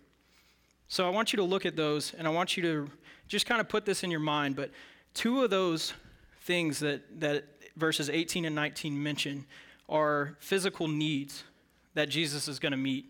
So 0.88 1.08
I 1.08 1.10
want 1.10 1.34
you 1.34 1.38
to 1.38 1.44
look 1.44 1.66
at 1.66 1.76
those 1.76 2.14
and 2.14 2.28
I 2.28 2.32
want 2.32 2.58
you 2.58 2.64
to 2.64 2.90
just 3.28 3.46
kind 3.46 3.62
of 3.62 3.70
put 3.70 3.86
this 3.86 4.04
in 4.04 4.12
your 4.12 4.20
mind, 4.20 4.56
but 4.56 4.72
two 5.14 5.44
of 5.44 5.50
those 5.50 5.94
things 6.42 6.80
that, 6.80 7.20
that 7.20 7.46
verses 7.78 8.10
18 8.10 8.46
and 8.46 8.56
19 8.56 9.02
mention 9.02 9.46
are 9.90 10.36
physical 10.40 10.88
needs 10.88 11.44
that 11.94 12.10
Jesus 12.10 12.48
is 12.48 12.60
going 12.60 12.72
to 12.72 12.78
meet. 12.78 13.06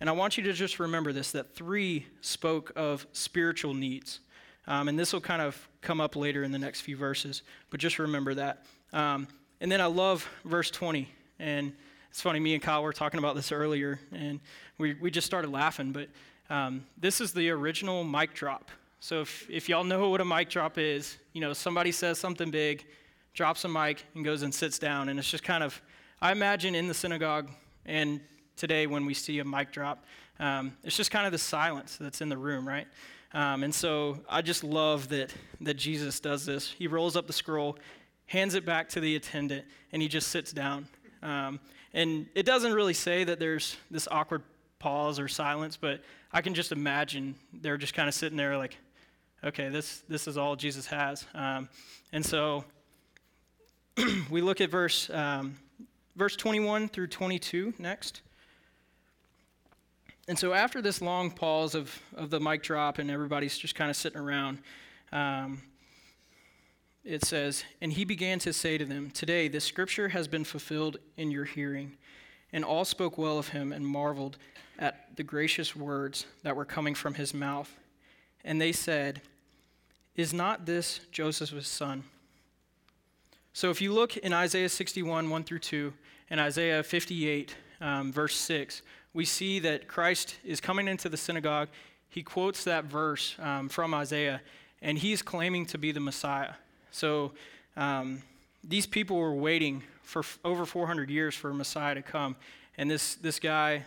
And 0.00 0.08
I 0.08 0.12
want 0.12 0.36
you 0.36 0.42
to 0.44 0.52
just 0.52 0.80
remember 0.80 1.12
this 1.12 1.30
that 1.32 1.54
three 1.54 2.06
spoke 2.20 2.72
of 2.74 3.06
spiritual 3.12 3.74
needs. 3.74 4.20
Um, 4.66 4.88
and 4.88 4.98
this 4.98 5.12
will 5.12 5.20
kind 5.20 5.42
of 5.42 5.68
come 5.80 6.00
up 6.00 6.16
later 6.16 6.44
in 6.44 6.52
the 6.52 6.58
next 6.58 6.82
few 6.82 6.96
verses, 6.96 7.42
but 7.70 7.80
just 7.80 7.98
remember 7.98 8.34
that. 8.34 8.64
Um, 8.92 9.26
and 9.60 9.70
then 9.70 9.80
I 9.80 9.86
love 9.86 10.28
verse 10.44 10.70
20. 10.70 11.08
And 11.38 11.72
it's 12.10 12.20
funny, 12.20 12.40
me 12.40 12.54
and 12.54 12.62
Kyle 12.62 12.82
were 12.82 12.92
talking 12.92 13.18
about 13.18 13.36
this 13.36 13.52
earlier, 13.52 13.98
and 14.12 14.38
we, 14.76 14.94
we 14.94 15.10
just 15.10 15.26
started 15.26 15.50
laughing, 15.50 15.92
but 15.92 16.08
um, 16.52 16.84
this 16.98 17.22
is 17.22 17.32
the 17.32 17.48
original 17.48 18.04
mic 18.04 18.34
drop. 18.34 18.70
So 19.00 19.22
if, 19.22 19.48
if 19.48 19.70
y'all 19.70 19.84
know 19.84 20.10
what 20.10 20.20
a 20.20 20.24
mic 20.24 20.50
drop 20.50 20.76
is, 20.76 21.16
you 21.32 21.40
know, 21.40 21.54
somebody 21.54 21.90
says 21.90 22.18
something 22.18 22.50
big, 22.50 22.84
drops 23.32 23.64
a 23.64 23.68
mic, 23.68 24.04
and 24.14 24.22
goes 24.22 24.42
and 24.42 24.54
sits 24.54 24.78
down, 24.78 25.08
and 25.08 25.18
it's 25.18 25.30
just 25.30 25.44
kind 25.44 25.64
of, 25.64 25.80
I 26.20 26.30
imagine 26.30 26.74
in 26.74 26.88
the 26.88 26.94
synagogue 26.94 27.48
and 27.86 28.20
today 28.54 28.86
when 28.86 29.06
we 29.06 29.14
see 29.14 29.38
a 29.38 29.44
mic 29.46 29.72
drop, 29.72 30.04
um, 30.40 30.76
it's 30.84 30.94
just 30.94 31.10
kind 31.10 31.24
of 31.24 31.32
the 31.32 31.38
silence 31.38 31.96
that's 31.96 32.20
in 32.20 32.28
the 32.28 32.36
room, 32.36 32.68
right? 32.68 32.86
Um, 33.32 33.64
and 33.64 33.74
so 33.74 34.20
I 34.28 34.42
just 34.42 34.62
love 34.62 35.08
that, 35.08 35.32
that 35.62 35.78
Jesus 35.78 36.20
does 36.20 36.44
this. 36.44 36.70
He 36.70 36.86
rolls 36.86 37.16
up 37.16 37.26
the 37.26 37.32
scroll, 37.32 37.78
hands 38.26 38.54
it 38.54 38.66
back 38.66 38.90
to 38.90 39.00
the 39.00 39.16
attendant, 39.16 39.64
and 39.90 40.02
he 40.02 40.06
just 40.06 40.28
sits 40.28 40.52
down. 40.52 40.86
Um, 41.22 41.60
and 41.94 42.26
it 42.34 42.44
doesn't 42.44 42.74
really 42.74 42.94
say 42.94 43.24
that 43.24 43.38
there's 43.38 43.76
this 43.90 44.06
awkward 44.10 44.42
pause 44.82 45.20
or 45.20 45.28
silence, 45.28 45.76
but 45.76 46.00
I 46.32 46.42
can 46.42 46.54
just 46.54 46.72
imagine 46.72 47.36
they're 47.52 47.76
just 47.76 47.94
kind 47.94 48.08
of 48.08 48.14
sitting 48.14 48.36
there 48.36 48.58
like, 48.58 48.76
okay, 49.44 49.68
this, 49.68 50.02
this 50.08 50.26
is 50.26 50.36
all 50.36 50.56
Jesus 50.56 50.86
has. 50.86 51.24
Um, 51.34 51.68
and 52.12 52.26
so 52.26 52.64
we 54.30 54.42
look 54.42 54.60
at 54.60 54.70
verse, 54.70 55.08
um, 55.10 55.54
verse 56.16 56.34
21 56.34 56.88
through 56.88 57.06
22 57.06 57.74
next. 57.78 58.22
And 60.26 60.36
so 60.36 60.52
after 60.52 60.82
this 60.82 61.00
long 61.00 61.30
pause 61.30 61.76
of, 61.76 61.96
of 62.16 62.30
the 62.30 62.40
mic 62.40 62.64
drop 62.64 62.98
and 62.98 63.08
everybody's 63.08 63.56
just 63.56 63.76
kind 63.76 63.88
of 63.88 63.96
sitting 63.96 64.20
around, 64.20 64.58
um, 65.12 65.62
it 67.04 67.24
says, 67.24 67.64
And 67.80 67.92
he 67.92 68.04
began 68.04 68.40
to 68.40 68.52
say 68.52 68.78
to 68.78 68.84
them, 68.84 69.10
Today 69.10 69.46
this 69.46 69.64
scripture 69.64 70.08
has 70.08 70.26
been 70.26 70.44
fulfilled 70.44 70.98
in 71.16 71.30
your 71.30 71.44
hearing. 71.44 71.98
And 72.52 72.64
all 72.64 72.84
spoke 72.84 73.16
well 73.16 73.38
of 73.38 73.48
him 73.48 73.72
and 73.72 73.86
marveled 73.86 74.36
at 74.78 75.16
the 75.16 75.22
gracious 75.22 75.74
words 75.74 76.26
that 76.42 76.56
were 76.56 76.64
coming 76.64 76.94
from 76.94 77.14
his 77.14 77.32
mouth. 77.32 77.74
And 78.44 78.60
they 78.60 78.72
said, 78.72 79.22
Is 80.16 80.32
not 80.32 80.66
this 80.66 81.00
Joseph's 81.10 81.68
son? 81.68 82.04
So 83.54 83.70
if 83.70 83.80
you 83.80 83.92
look 83.92 84.16
in 84.16 84.32
Isaiah 84.32 84.68
61, 84.68 85.28
1 85.28 85.44
through 85.44 85.58
2, 85.58 85.92
and 86.30 86.40
Isaiah 86.40 86.82
58, 86.82 87.54
um, 87.82 88.10
verse 88.12 88.34
6, 88.36 88.80
we 89.12 89.26
see 89.26 89.58
that 89.58 89.88
Christ 89.88 90.36
is 90.42 90.60
coming 90.60 90.88
into 90.88 91.10
the 91.10 91.18
synagogue. 91.18 91.68
He 92.08 92.22
quotes 92.22 92.64
that 92.64 92.84
verse 92.84 93.36
um, 93.38 93.68
from 93.68 93.92
Isaiah, 93.92 94.40
and 94.80 94.96
he's 94.96 95.20
claiming 95.20 95.66
to 95.66 95.78
be 95.78 95.92
the 95.92 96.00
Messiah. 96.00 96.54
So 96.90 97.32
um, 97.76 98.22
these 98.64 98.86
people 98.86 99.18
were 99.18 99.34
waiting 99.34 99.82
for 100.02 100.22
over 100.44 100.66
400 100.66 101.10
years 101.10 101.34
for 101.34 101.50
a 101.50 101.54
Messiah 101.54 101.94
to 101.94 102.02
come. 102.02 102.36
And 102.76 102.90
this, 102.90 103.14
this 103.16 103.38
guy 103.38 103.84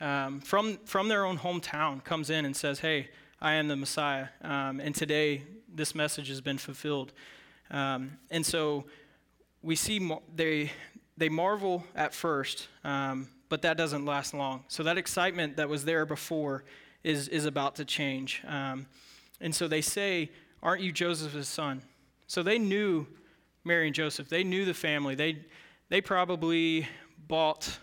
um, 0.00 0.40
from, 0.40 0.78
from 0.84 1.08
their 1.08 1.24
own 1.24 1.38
hometown 1.38 2.02
comes 2.02 2.30
in 2.30 2.44
and 2.44 2.56
says, 2.56 2.80
Hey, 2.80 3.08
I 3.40 3.54
am 3.54 3.68
the 3.68 3.76
Messiah. 3.76 4.28
Um, 4.42 4.80
and 4.80 4.94
today, 4.94 5.42
this 5.72 5.94
message 5.94 6.28
has 6.28 6.40
been 6.40 6.58
fulfilled. 6.58 7.12
Um, 7.70 8.18
and 8.30 8.44
so 8.44 8.84
we 9.62 9.76
see 9.76 10.10
they, 10.34 10.70
they 11.16 11.28
marvel 11.28 11.84
at 11.94 12.14
first, 12.14 12.68
um, 12.84 13.28
but 13.48 13.62
that 13.62 13.76
doesn't 13.76 14.04
last 14.04 14.34
long. 14.34 14.64
So 14.68 14.82
that 14.84 14.98
excitement 14.98 15.56
that 15.56 15.68
was 15.68 15.84
there 15.84 16.06
before 16.06 16.64
is, 17.02 17.28
is 17.28 17.44
about 17.44 17.76
to 17.76 17.84
change. 17.84 18.42
Um, 18.46 18.86
and 19.40 19.54
so 19.54 19.68
they 19.68 19.80
say, 19.80 20.30
Aren't 20.62 20.82
you 20.82 20.92
Joseph's 20.92 21.48
son? 21.48 21.82
So 22.26 22.42
they 22.42 22.58
knew 22.58 23.06
Mary 23.64 23.86
and 23.86 23.94
Joseph. 23.94 24.28
They 24.28 24.44
knew 24.44 24.64
the 24.64 24.74
family. 24.74 25.14
They, 25.14 25.44
they 25.88 26.00
probably 26.00 26.86
bought 27.26 27.78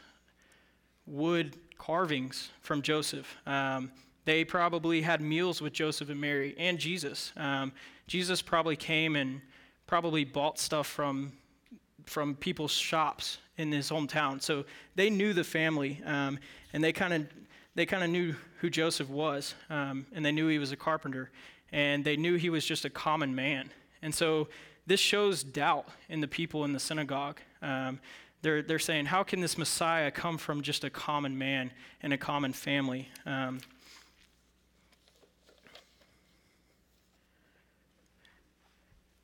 wood 1.06 1.58
carvings 1.78 2.50
from 2.62 2.82
Joseph. 2.82 3.36
Um, 3.46 3.92
they 4.26 4.46
probably 4.46 5.02
had 5.02 5.20
meals 5.22 5.62
with 5.62 5.74
Joseph 5.74 6.10
and 6.10 6.22
Mary 6.22 6.56
and 6.58 6.78
Jesus. 6.78 7.34
Um, 7.36 7.72
Jesus 8.08 8.42
probably 8.42 8.76
came 8.76 9.16
and 9.16 9.42
probably 9.88 10.24
bought 10.24 10.60
stuff 10.60 10.86
from, 10.86 11.34
from 12.06 12.36
people's 12.36 12.72
shops 12.72 13.40
in 13.58 13.72
his 13.72 13.90
hometown. 13.90 14.42
So 14.42 14.66
they 14.96 15.10
knew 15.10 15.34
the 15.34 15.44
family, 15.44 16.02
um, 16.06 16.38
and 16.74 16.84
they 16.84 16.94
kind 16.94 17.14
of 17.14 17.28
they 17.74 17.86
kind 17.86 18.04
of 18.04 18.10
knew 18.10 18.36
who 18.60 18.70
Joseph 18.70 19.10
was, 19.10 19.56
um, 19.70 20.06
and 20.14 20.26
they 20.26 20.32
knew 20.34 20.50
he 20.50 20.60
was 20.60 20.74
a 20.74 20.76
carpenter, 20.76 21.32
and 21.72 22.04
they 22.04 22.18
knew 22.18 22.36
he 22.36 22.50
was 22.50 22.66
just 22.66 22.84
a 22.84 22.90
common 22.90 23.34
man. 23.34 23.70
And 24.02 24.14
so 24.14 24.50
this 24.92 25.00
shows 25.00 25.42
doubt 25.42 25.88
in 26.10 26.20
the 26.20 26.28
people 26.28 26.66
in 26.66 26.74
the 26.74 26.80
synagogue. 26.80 27.40
Um, 27.62 28.02
they're, 28.42 28.62
they're 28.62 28.78
saying, 28.78 29.06
How 29.06 29.24
can 29.24 29.40
this 29.40 29.58
Messiah 29.58 30.12
come 30.12 30.38
from 30.38 30.62
just 30.62 30.84
a 30.84 30.90
common 30.90 31.38
man 31.38 31.72
and 32.02 32.12
a 32.12 32.18
common 32.18 32.52
family? 32.52 33.08
Um, 33.26 33.62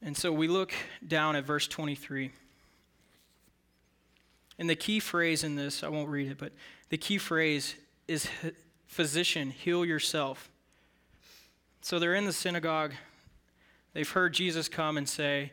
and 0.02 0.16
so 0.16 0.32
we 0.32 0.48
look 0.48 0.72
down 1.06 1.36
at 1.36 1.44
verse 1.44 1.68
23. 1.68 2.32
And 4.58 4.70
the 4.70 4.76
key 4.78 5.02
phrase 5.02 5.44
in 5.44 5.58
this, 5.58 5.84
I 5.84 5.90
won't 5.90 6.08
read 6.08 6.32
it, 6.32 6.38
but 6.38 6.54
the 6.88 6.98
key 6.98 7.18
phrase 7.18 7.76
is 8.08 8.30
physician, 8.88 9.52
heal 9.52 9.84
yourself. 9.84 10.50
So 11.82 12.00
they're 12.00 12.16
in 12.16 12.24
the 12.24 12.32
synagogue. 12.32 12.94
They've 13.98 14.08
heard 14.08 14.32
Jesus 14.32 14.70
come 14.70 14.96
and 14.96 15.10
say, 15.10 15.52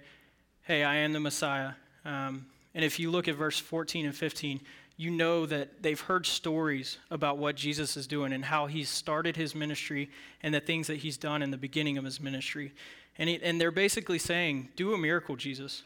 Hey, 0.64 0.84
I 0.84 0.96
am 0.96 1.14
the 1.14 1.18
Messiah. 1.20 1.70
Um, 2.04 2.44
and 2.74 2.84
if 2.84 2.98
you 2.98 3.10
look 3.10 3.26
at 3.26 3.36
verse 3.36 3.58
14 3.58 4.04
and 4.04 4.14
15, 4.14 4.60
you 4.98 5.10
know 5.10 5.46
that 5.46 5.82
they've 5.82 5.98
heard 5.98 6.26
stories 6.26 6.98
about 7.10 7.38
what 7.38 7.56
Jesus 7.56 7.96
is 7.96 8.06
doing 8.06 8.34
and 8.34 8.44
how 8.44 8.66
he's 8.66 8.90
started 8.90 9.34
his 9.34 9.54
ministry 9.54 10.10
and 10.42 10.54
the 10.54 10.60
things 10.60 10.88
that 10.88 10.98
he's 10.98 11.16
done 11.16 11.40
in 11.40 11.52
the 11.52 11.56
beginning 11.56 11.96
of 11.96 12.04
his 12.04 12.20
ministry. 12.20 12.74
And, 13.16 13.30
he, 13.30 13.42
and 13.42 13.58
they're 13.58 13.70
basically 13.70 14.18
saying, 14.18 14.68
Do 14.76 14.92
a 14.92 14.98
miracle, 14.98 15.36
Jesus. 15.36 15.82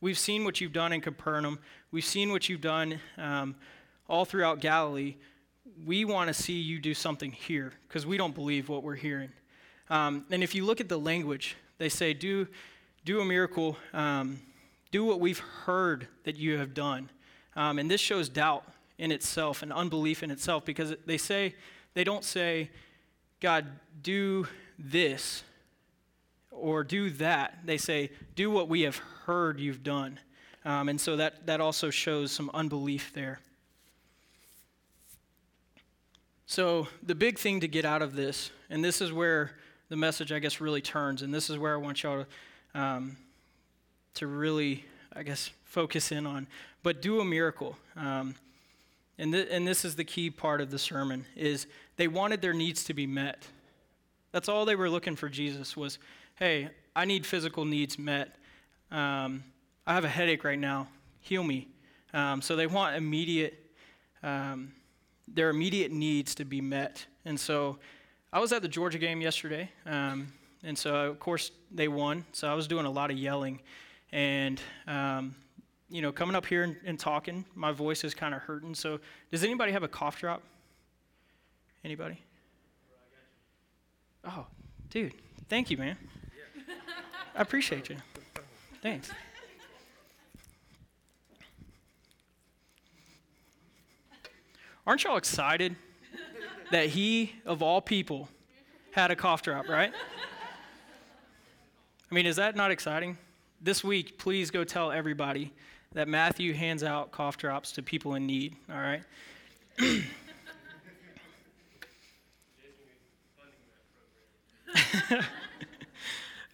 We've 0.00 0.16
seen 0.16 0.44
what 0.44 0.60
you've 0.60 0.72
done 0.72 0.92
in 0.92 1.00
Capernaum, 1.00 1.58
we've 1.90 2.04
seen 2.04 2.30
what 2.30 2.48
you've 2.48 2.60
done 2.60 3.00
um, 3.18 3.56
all 4.08 4.24
throughout 4.24 4.60
Galilee. 4.60 5.16
We 5.84 6.04
want 6.04 6.28
to 6.28 6.34
see 6.34 6.60
you 6.60 6.78
do 6.78 6.94
something 6.94 7.32
here 7.32 7.72
because 7.88 8.06
we 8.06 8.16
don't 8.16 8.32
believe 8.32 8.68
what 8.68 8.84
we're 8.84 8.94
hearing. 8.94 9.30
Um, 9.90 10.24
and 10.30 10.44
if 10.44 10.54
you 10.54 10.64
look 10.64 10.80
at 10.80 10.88
the 10.88 11.00
language, 11.00 11.56
they 11.78 11.88
say, 11.88 12.14
do, 12.14 12.46
do 13.04 13.20
a 13.20 13.24
miracle, 13.24 13.76
um, 13.92 14.40
do 14.90 15.04
what 15.04 15.20
we've 15.20 15.38
heard 15.38 16.08
that 16.24 16.36
you 16.36 16.58
have 16.58 16.74
done. 16.74 17.10
Um, 17.54 17.78
and 17.78 17.90
this 17.90 18.00
shows 18.00 18.28
doubt 18.28 18.64
in 18.98 19.12
itself 19.12 19.62
and 19.62 19.72
unbelief 19.72 20.22
in 20.22 20.30
itself 20.30 20.64
because 20.64 20.94
they 21.04 21.18
say, 21.18 21.54
they 21.94 22.04
don't 22.04 22.24
say, 22.24 22.70
God, 23.40 23.66
do 24.02 24.46
this 24.78 25.42
or 26.50 26.84
do 26.84 27.10
that. 27.10 27.58
They 27.64 27.78
say, 27.78 28.10
do 28.34 28.50
what 28.50 28.68
we 28.68 28.82
have 28.82 28.96
heard 29.24 29.60
you've 29.60 29.82
done. 29.82 30.18
Um, 30.64 30.88
and 30.88 31.00
so 31.00 31.16
that, 31.16 31.46
that 31.46 31.60
also 31.60 31.90
shows 31.90 32.32
some 32.32 32.50
unbelief 32.52 33.12
there. 33.14 33.40
So, 36.48 36.86
the 37.02 37.16
big 37.16 37.40
thing 37.40 37.58
to 37.60 37.68
get 37.68 37.84
out 37.84 38.02
of 38.02 38.14
this, 38.14 38.52
and 38.70 38.84
this 38.84 39.00
is 39.00 39.12
where 39.12 39.56
the 39.88 39.96
message, 39.96 40.32
I 40.32 40.38
guess, 40.38 40.60
really 40.60 40.80
turns. 40.80 41.22
And 41.22 41.32
this 41.32 41.50
is 41.50 41.58
where 41.58 41.74
I 41.74 41.76
want 41.76 42.02
y'all 42.02 42.24
to, 42.74 42.80
um, 42.80 43.16
to 44.14 44.26
really, 44.26 44.84
I 45.14 45.22
guess, 45.22 45.50
focus 45.64 46.12
in 46.12 46.26
on. 46.26 46.46
But 46.82 47.02
do 47.02 47.20
a 47.20 47.24
miracle. 47.24 47.76
Um, 47.96 48.34
and, 49.18 49.32
th- 49.32 49.48
and 49.50 49.66
this 49.66 49.84
is 49.84 49.96
the 49.96 50.04
key 50.04 50.30
part 50.30 50.60
of 50.60 50.70
the 50.70 50.78
sermon 50.78 51.24
is 51.36 51.66
they 51.96 52.08
wanted 52.08 52.42
their 52.42 52.52
needs 52.52 52.84
to 52.84 52.94
be 52.94 53.06
met. 53.06 53.46
That's 54.32 54.48
all 54.48 54.64
they 54.64 54.76
were 54.76 54.90
looking 54.90 55.16
for 55.16 55.28
Jesus 55.28 55.76
was, 55.76 55.98
hey, 56.34 56.68
I 56.94 57.04
need 57.04 57.24
physical 57.24 57.64
needs 57.64 57.98
met. 57.98 58.36
Um, 58.90 59.44
I 59.86 59.94
have 59.94 60.04
a 60.04 60.08
headache 60.08 60.44
right 60.44 60.58
now. 60.58 60.88
Heal 61.20 61.42
me. 61.42 61.68
Um, 62.12 62.42
so 62.42 62.56
they 62.56 62.66
want 62.66 62.96
immediate, 62.96 63.58
um, 64.22 64.72
their 65.28 65.50
immediate 65.50 65.92
needs 65.92 66.34
to 66.36 66.44
be 66.44 66.60
met. 66.60 67.06
And 67.24 67.38
so 67.38 67.78
I 68.32 68.40
was 68.40 68.52
at 68.52 68.62
the 68.62 68.68
Georgia 68.68 68.98
game 68.98 69.20
yesterday, 69.20 69.70
um, 69.86 70.32
and 70.64 70.76
so 70.76 71.10
of 71.10 71.20
course 71.20 71.52
they 71.70 71.88
won. 71.88 72.24
So 72.32 72.48
I 72.48 72.54
was 72.54 72.66
doing 72.66 72.84
a 72.84 72.90
lot 72.90 73.10
of 73.10 73.16
yelling, 73.16 73.60
and 74.12 74.60
um, 74.86 75.34
you 75.88 76.02
know, 76.02 76.10
coming 76.10 76.34
up 76.34 76.44
here 76.44 76.64
and, 76.64 76.76
and 76.84 76.98
talking, 76.98 77.44
my 77.54 77.70
voice 77.72 78.02
is 78.02 78.14
kind 78.14 78.34
of 78.34 78.42
hurting. 78.42 78.74
So 78.74 78.98
does 79.30 79.44
anybody 79.44 79.72
have 79.72 79.84
a 79.84 79.88
cough 79.88 80.18
drop? 80.18 80.42
Anybody? 81.84 82.20
Oh, 84.24 84.46
dude, 84.90 85.12
thank 85.48 85.70
you, 85.70 85.76
man. 85.76 85.96
I 87.36 87.42
appreciate 87.42 87.88
you. 87.88 87.96
Thanks. 88.82 89.10
Aren't 94.84 95.04
y'all 95.04 95.16
excited 95.16 95.76
that 96.70 96.88
he, 96.88 97.34
of 97.44 97.62
all 97.62 97.80
people, 97.80 98.28
had 98.92 99.10
a 99.10 99.16
cough 99.16 99.42
drop, 99.42 99.68
right? 99.68 99.92
I 102.10 102.14
mean, 102.14 102.26
is 102.26 102.36
that 102.36 102.56
not 102.56 102.70
exciting? 102.70 103.18
This 103.60 103.82
week, 103.84 104.18
please 104.18 104.50
go 104.50 104.64
tell 104.64 104.90
everybody 104.92 105.52
that 105.92 106.08
Matthew 106.08 106.54
hands 106.54 106.82
out 106.82 107.10
cough 107.10 107.36
drops 107.36 107.72
to 107.72 107.82
people 107.82 108.14
in 108.14 108.26
need, 108.26 108.56
all 108.70 108.76
right? 108.76 109.02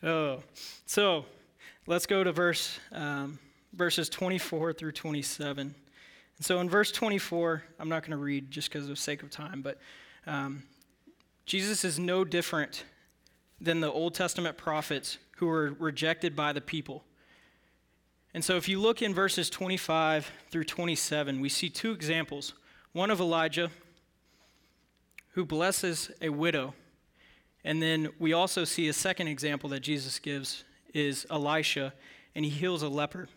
oh, 0.02 0.42
so 0.86 1.24
let's 1.86 2.06
go 2.06 2.24
to 2.24 2.32
verse 2.32 2.78
um, 2.92 3.38
verses 3.74 4.08
24 4.08 4.72
through 4.72 4.92
27. 4.92 5.74
And 6.36 6.46
so 6.46 6.60
in 6.60 6.68
verse 6.68 6.92
24, 6.92 7.62
I'm 7.78 7.88
not 7.88 8.02
going 8.02 8.12
to 8.12 8.16
read 8.16 8.50
just 8.50 8.70
because 8.70 8.88
of 8.88 8.98
sake 8.98 9.22
of 9.22 9.30
time, 9.30 9.62
but 9.62 9.78
um, 10.26 10.62
Jesus 11.46 11.84
is 11.84 11.98
no 11.98 12.24
different 12.24 12.84
than 13.60 13.80
the 13.80 13.90
Old 13.90 14.14
Testament 14.14 14.56
prophets 14.56 15.18
who 15.36 15.46
were 15.46 15.74
rejected 15.78 16.36
by 16.36 16.52
the 16.52 16.60
people. 16.60 17.04
And 18.34 18.44
so 18.44 18.56
if 18.56 18.68
you 18.68 18.80
look 18.80 19.02
in 19.02 19.12
verses 19.12 19.50
25 19.50 20.30
through 20.50 20.64
27, 20.64 21.40
we 21.40 21.48
see 21.48 21.68
two 21.68 21.92
examples 21.92 22.54
one 22.92 23.10
of 23.10 23.20
Elijah, 23.20 23.70
who 25.30 25.46
blesses 25.46 26.10
a 26.20 26.28
widow. 26.28 26.74
And 27.64 27.82
then 27.82 28.10
we 28.18 28.34
also 28.34 28.64
see 28.64 28.88
a 28.88 28.92
second 28.92 29.28
example 29.28 29.70
that 29.70 29.80
Jesus 29.80 30.18
gives 30.18 30.64
is 30.92 31.26
Elisha, 31.30 31.94
and 32.34 32.44
he 32.44 32.50
heals 32.50 32.82
a 32.82 32.88
leper. 32.88 33.28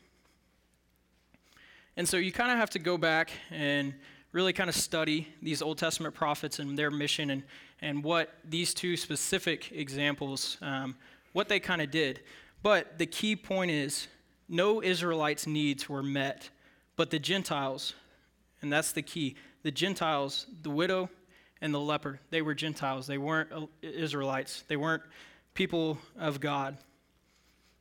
And 1.96 2.08
so 2.08 2.18
you 2.18 2.32
kind 2.32 2.52
of 2.52 2.58
have 2.58 2.70
to 2.72 2.80
go 2.80 2.98
back 2.98 3.32
and 3.50 3.94
really 4.36 4.52
kind 4.52 4.70
of 4.70 4.76
study 4.76 5.30
these 5.42 5.62
Old 5.62 5.78
Testament 5.78 6.14
prophets 6.14 6.60
and 6.60 6.78
their 6.78 6.92
mission 6.92 7.30
and, 7.30 7.44
and 7.82 8.04
what 8.04 8.34
these 8.44 8.74
two 8.74 8.98
specific 8.98 9.72
examples, 9.72 10.58
um, 10.62 10.94
what 11.32 11.48
they 11.48 11.58
kind 11.58 11.82
of 11.82 11.90
did. 11.90 12.20
But 12.62 12.98
the 12.98 13.06
key 13.06 13.38
point 13.38 13.72
is 13.72 14.10
no 14.50 14.84
Israelites' 14.84 15.48
needs 15.48 15.88
were 15.88 16.04
met, 16.04 16.50
but 16.98 17.12
the 17.12 17.18
Gentiles, 17.18 17.94
and 18.62 18.74
that's 18.74 18.92
the 18.92 19.02
key, 19.02 19.38
the 19.64 19.72
Gentiles, 19.72 20.48
the 20.64 20.70
widow 20.70 21.10
and 21.62 21.74
the 21.74 21.80
leper, 21.80 22.20
they 22.30 22.42
were 22.42 22.54
Gentiles. 22.54 23.08
They 23.08 23.18
weren't 23.18 23.54
uh, 23.54 23.68
Israelites. 23.82 24.66
They 24.68 24.76
weren't 24.76 25.04
people 25.54 25.98
of 26.20 26.42
God. 26.42 26.78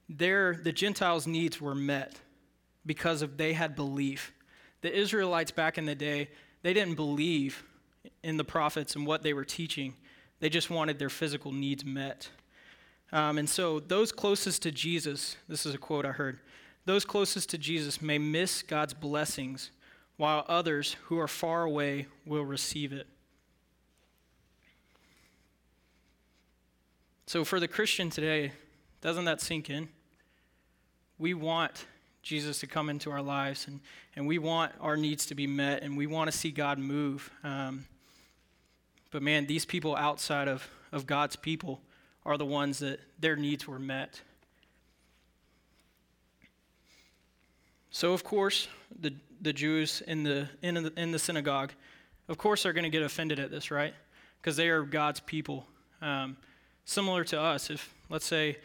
Their, 0.09 0.55
the 0.55 0.71
Gentiles' 0.71 1.27
needs 1.27 1.61
were 1.61 1.75
met 1.75 2.21
because 2.87 3.23
of 3.23 3.39
they 3.39 3.55
had 3.55 3.75
belief. 3.75 4.33
The 4.83 4.97
Israelites 4.97 5.51
back 5.51 5.79
in 5.79 5.87
the 5.87 5.97
day, 5.97 6.29
they 6.65 6.73
didn't 6.73 6.95
believe 6.95 7.63
in 8.23 8.39
the 8.39 8.45
prophets 8.45 8.97
and 8.97 9.07
what 9.07 9.23
they 9.23 9.35
were 9.35 9.45
teaching. 9.45 9.93
They 10.41 10.49
just 10.49 10.71
wanted 10.71 10.99
their 10.99 11.11
physical 11.11 11.53
needs 11.53 11.85
met. 11.85 12.31
Um, 13.13 13.37
and 13.37 13.49
so, 13.49 13.81
those 13.81 14.11
closest 14.11 14.63
to 14.63 14.73
Jesus, 14.73 15.37
this 15.47 15.67
is 15.67 15.75
a 15.75 15.79
quote 15.79 16.07
I 16.07 16.13
heard, 16.13 16.41
those 16.87 17.05
closest 17.05 17.51
to 17.51 17.59
Jesus 17.59 18.01
may 18.01 18.17
miss 18.17 18.63
God's 18.63 18.95
blessings, 18.95 19.73
while 20.17 20.47
others 20.49 20.97
who 21.05 21.19
are 21.19 21.29
far 21.29 21.65
away 21.65 22.07
will 22.25 22.47
receive 22.47 22.95
it. 22.95 23.07
So, 27.27 27.45
for 27.45 27.61
the 27.61 27.69
Christian 27.69 28.09
today, 28.09 28.53
doesn't 29.03 29.27
that 29.27 29.43
sink 29.43 29.69
in? 29.69 29.91
We 31.19 31.35
want 31.35 31.85
Jesus 32.25 32.59
to 32.61 32.67
come 32.67 32.89
into 32.89 33.11
our 33.11 33.23
lives, 33.23 33.69
and, 33.69 33.81
and 34.17 34.27
we 34.27 34.39
want 34.39 34.73
our 34.81 34.97
needs 34.97 35.27
to 35.27 35.35
be 35.35 35.47
met, 35.47 35.83
and 35.83 35.97
we 35.97 36.07
want 36.07 36.31
to 36.31 36.37
see 36.37 36.51
God 36.51 36.79
move. 36.79 37.31
Um, 37.45 37.85
but 39.11 39.23
man, 39.23 39.47
these 39.47 39.65
people 39.65 39.95
outside 39.95 40.49
of, 40.49 40.69
of 40.91 41.07
God's 41.07 41.37
people 41.37 41.81
are 42.25 42.39
the 42.39 42.47
ones 42.47 42.79
that 42.79 42.99
their 43.21 43.37
needs 43.37 43.69
were 43.69 43.79
met. 43.79 44.21
So, 47.91 48.13
of 48.13 48.25
course, 48.25 48.67
the, 48.99 49.15
the 49.41 49.53
Jews 49.53 50.03
in 50.07 50.25
the, 50.25 50.49
in, 50.63 50.75
the, 50.75 50.93
in 50.97 51.13
the 51.13 51.19
synagogue, 51.19 51.73
of 52.29 52.39
course, 52.39 52.67
are 52.67 52.73
going 52.73 52.85
to 52.85 52.91
get 52.91 53.03
offended 53.03 53.39
at 53.39 53.51
this, 53.51 53.71
right? 53.71 53.95
Because 54.41 54.57
they 54.57 54.69
are 54.69 54.83
God's 54.83 55.21
people. 55.21 55.67
Um, 56.01 56.37
similar 56.87 57.23
to 57.25 57.41
us, 57.41 57.71
if, 57.71 57.95
let's 58.09 58.27
say, 58.27 58.57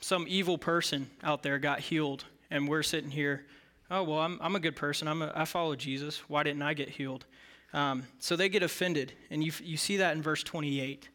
some 0.00 0.24
evil 0.28 0.58
person 0.58 1.10
out 1.22 1.42
there 1.42 1.58
got 1.58 1.80
healed, 1.80 2.24
and 2.50 2.68
we're 2.68 2.82
sitting 2.82 3.10
here, 3.10 3.44
oh, 3.90 4.02
well, 4.02 4.20
I'm, 4.20 4.38
I'm 4.40 4.56
a 4.56 4.60
good 4.60 4.76
person. 4.76 5.08
I'm 5.08 5.22
a, 5.22 5.32
I 5.34 5.44
follow 5.44 5.76
Jesus. 5.76 6.18
Why 6.28 6.42
didn't 6.42 6.62
I 6.62 6.74
get 6.74 6.88
healed? 6.88 7.24
Um, 7.72 8.04
so 8.18 8.36
they 8.36 8.48
get 8.48 8.62
offended. 8.62 9.12
And 9.30 9.42
you, 9.42 9.52
you 9.62 9.76
see 9.76 9.98
that 9.98 10.16
in 10.16 10.22
verse 10.22 10.42
28. 10.42 11.08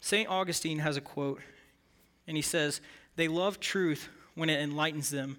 St. 0.00 0.28
Augustine 0.28 0.78
has 0.78 0.96
a 0.96 1.00
quote, 1.00 1.40
and 2.26 2.36
he 2.36 2.42
says, 2.42 2.80
They 3.16 3.28
love 3.28 3.60
truth 3.60 4.08
when 4.34 4.48
it 4.48 4.60
enlightens 4.60 5.10
them 5.10 5.38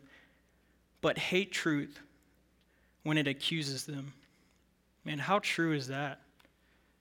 but 1.02 1.18
hate 1.18 1.52
truth 1.52 2.00
when 3.04 3.18
it 3.18 3.28
accuses 3.28 3.86
them. 3.86 4.14
Man, 5.04 5.18
how 5.18 5.40
true 5.40 5.74
is 5.74 5.88
that? 5.88 6.22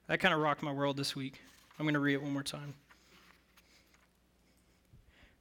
That 0.06 0.20
kind 0.20 0.34
of 0.34 0.40
rocked 0.40 0.62
my 0.62 0.72
world 0.72 0.96
this 0.96 1.14
week. 1.14 1.40
I'm 1.78 1.84
going 1.84 1.94
to 1.94 2.00
read 2.00 2.14
it 2.14 2.22
one 2.22 2.32
more 2.32 2.42
time. 2.42 2.74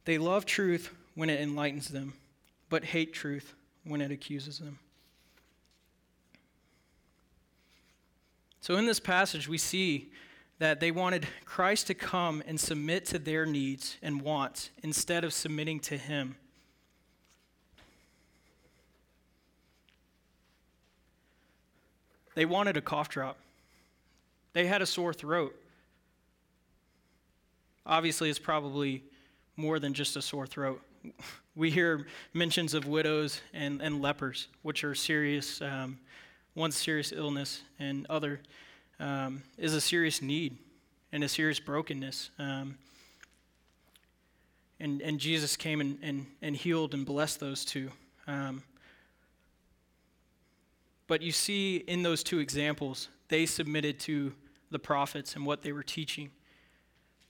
They 0.05 0.17
love 0.17 0.45
truth 0.45 0.93
when 1.19 1.29
it 1.29 1.41
enlightens 1.41 1.89
them, 1.89 2.13
but 2.69 2.85
hate 2.85 3.11
truth 3.11 3.53
when 3.83 3.99
it 3.99 4.09
accuses 4.09 4.59
them. 4.59 4.79
So, 8.61 8.77
in 8.77 8.85
this 8.85 9.01
passage, 9.01 9.45
we 9.45 9.57
see 9.57 10.13
that 10.59 10.79
they 10.79 10.91
wanted 10.91 11.27
Christ 11.43 11.87
to 11.87 11.93
come 11.93 12.41
and 12.47 12.57
submit 12.57 13.05
to 13.07 13.19
their 13.19 13.45
needs 13.45 13.97
and 14.01 14.21
wants 14.21 14.69
instead 14.81 15.25
of 15.25 15.33
submitting 15.33 15.81
to 15.81 15.97
Him. 15.97 16.37
They 22.33 22.45
wanted 22.45 22.77
a 22.77 22.81
cough 22.81 23.09
drop. 23.09 23.37
They 24.53 24.67
had 24.67 24.81
a 24.81 24.85
sore 24.85 25.13
throat. 25.13 25.53
Obviously, 27.85 28.29
it's 28.29 28.39
probably 28.39 29.03
more 29.57 29.79
than 29.79 29.93
just 29.93 30.15
a 30.15 30.21
sore 30.21 30.47
throat. 30.47 30.81
We 31.55 31.71
hear 31.71 32.05
mentions 32.33 32.73
of 32.73 32.85
widows 32.85 33.41
and, 33.53 33.81
and 33.81 34.01
lepers, 34.01 34.47
which 34.61 34.83
are 34.83 34.95
serious, 34.95 35.61
um, 35.61 35.99
one 36.53 36.71
serious 36.71 37.11
illness, 37.11 37.63
and 37.79 38.05
other 38.09 38.41
um, 38.99 39.43
is 39.57 39.73
a 39.73 39.81
serious 39.81 40.21
need 40.21 40.57
and 41.11 41.23
a 41.23 41.29
serious 41.29 41.59
brokenness. 41.59 42.29
Um, 42.39 42.77
and, 44.79 45.01
and 45.01 45.19
Jesus 45.19 45.57
came 45.57 45.81
and, 45.81 45.97
and, 46.01 46.25
and 46.41 46.55
healed 46.55 46.93
and 46.93 47.05
blessed 47.05 47.39
those 47.39 47.65
two. 47.65 47.91
Um, 48.27 48.63
but 51.07 51.21
you 51.21 51.31
see 51.31 51.77
in 51.77 52.03
those 52.03 52.23
two 52.23 52.39
examples, 52.39 53.09
they 53.27 53.45
submitted 53.45 53.99
to 54.01 54.33
the 54.71 54.79
prophets 54.79 55.35
and 55.35 55.45
what 55.45 55.63
they 55.63 55.71
were 55.71 55.83
teaching. 55.83 56.29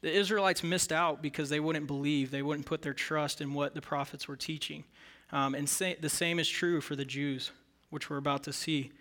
The 0.02 0.12
Israelites 0.12 0.64
missed 0.64 0.92
out 0.92 1.22
because 1.22 1.50
they 1.50 1.60
wouldn't 1.60 1.88
believe, 1.88 2.32
they 2.32 2.42
wouldn't 2.42 2.66
put 2.66 2.82
their 2.82 2.94
trust 2.94 3.42
in 3.42 3.54
what 3.54 3.74
the 3.74 3.82
prophets 3.82 4.28
were 4.28 4.38
teaching. 4.38 4.86
Um, 5.32 5.54
and 5.56 5.68
the 5.68 6.10
same 6.10 6.40
is 6.40 6.50
true 6.50 6.82
for 6.82 6.96
the 6.96 7.06
Jews, 7.06 7.52
which 7.90 8.10
we're 8.10 8.18
about 8.18 8.44
to 8.44 8.54
see. 8.54 8.92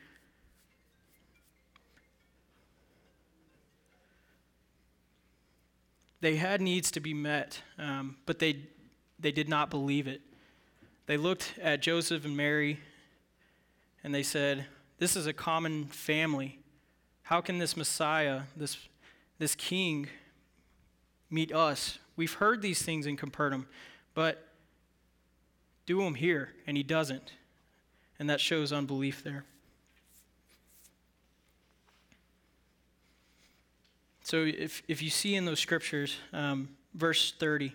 They 6.20 6.36
had 6.36 6.60
needs 6.60 6.90
to 6.92 7.00
be 7.00 7.14
met, 7.14 7.62
um, 7.78 8.16
but 8.26 8.40
they, 8.40 8.64
they 9.20 9.30
did 9.30 9.48
not 9.48 9.70
believe 9.70 10.08
it. 10.08 10.20
They 11.06 11.16
looked 11.16 11.54
at 11.62 11.80
Joseph 11.80 12.24
and 12.24 12.36
Mary 12.36 12.80
and 14.02 14.12
they 14.12 14.24
said, 14.24 14.66
This 14.98 15.14
is 15.14 15.26
a 15.26 15.32
common 15.32 15.86
family. 15.86 16.58
How 17.22 17.40
can 17.40 17.58
this 17.58 17.76
Messiah, 17.76 18.42
this, 18.56 18.76
this 19.38 19.54
king, 19.54 20.08
meet 21.30 21.52
us? 21.52 21.98
We've 22.16 22.32
heard 22.32 22.62
these 22.62 22.82
things 22.82 23.06
in 23.06 23.16
Capernaum, 23.16 23.66
but 24.14 24.48
do 25.86 26.02
them 26.02 26.14
here, 26.14 26.52
and 26.66 26.76
he 26.76 26.82
doesn't. 26.82 27.32
And 28.18 28.28
that 28.28 28.40
shows 28.40 28.72
unbelief 28.72 29.22
there. 29.22 29.44
So 34.22 34.44
if, 34.44 34.82
if 34.88 35.00
you 35.00 35.08
see 35.08 35.36
in 35.36 35.46
those 35.46 35.60
scriptures, 35.60 36.16
um, 36.34 36.68
verse 36.92 37.32
30, 37.38 37.72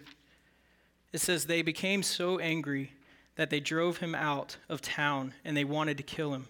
it 1.12 1.20
says, 1.20 1.46
They 1.46 1.64
became 1.64 2.04
so 2.04 2.38
angry 2.38 2.92
that 3.36 3.50
they 3.50 3.60
drove 3.60 3.98
him 3.98 4.14
out 4.14 4.58
of 4.70 4.82
town 4.82 5.34
and 5.44 5.58
they 5.58 5.64
wanted 5.64 5.98
to 5.98 6.04
kill 6.04 6.34
him. 6.34 6.48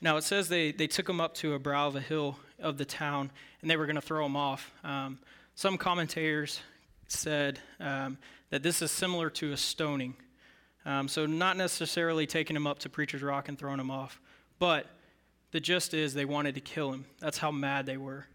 Now, 0.00 0.16
it 0.16 0.22
says 0.22 0.48
they, 0.48 0.70
they 0.70 0.86
took 0.86 1.08
him 1.08 1.20
up 1.20 1.34
to 1.36 1.54
a 1.54 1.58
brow 1.58 1.88
of 1.88 1.96
a 1.96 2.00
hill 2.00 2.38
of 2.60 2.78
the 2.78 2.84
town 2.84 3.32
and 3.60 3.70
they 3.70 3.76
were 3.76 3.86
going 3.86 3.96
to 3.96 4.02
throw 4.02 4.24
him 4.24 4.36
off. 4.36 4.70
Um, 4.84 5.18
some 5.54 5.78
commentators 5.78 6.60
said 7.06 7.60
um, 7.80 8.18
that 8.50 8.62
this 8.62 8.82
is 8.82 8.90
similar 8.90 9.30
to 9.30 9.52
a 9.52 9.56
stoning. 9.56 10.14
Um, 10.86 11.08
so, 11.08 11.26
not 11.26 11.56
necessarily 11.56 12.26
taking 12.26 12.56
him 12.56 12.66
up 12.66 12.78
to 12.80 12.88
Preacher's 12.88 13.22
Rock 13.22 13.48
and 13.48 13.58
throwing 13.58 13.80
him 13.80 13.90
off, 13.90 14.20
but 14.58 14.86
the 15.52 15.60
gist 15.60 15.94
is 15.94 16.12
they 16.12 16.24
wanted 16.24 16.54
to 16.56 16.60
kill 16.60 16.92
him. 16.92 17.06
That's 17.20 17.38
how 17.38 17.50
mad 17.50 17.86
they 17.86 17.96
were. 17.96 18.26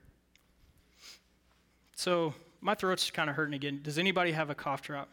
So, 1.96 2.34
my 2.62 2.74
throat's 2.74 3.12
kind 3.12 3.30
of 3.30 3.36
hurting 3.36 3.54
again. 3.54 3.82
Does 3.84 4.00
anybody 4.00 4.32
have 4.32 4.50
a 4.50 4.56
cough 4.56 4.82
drop? 4.82 5.10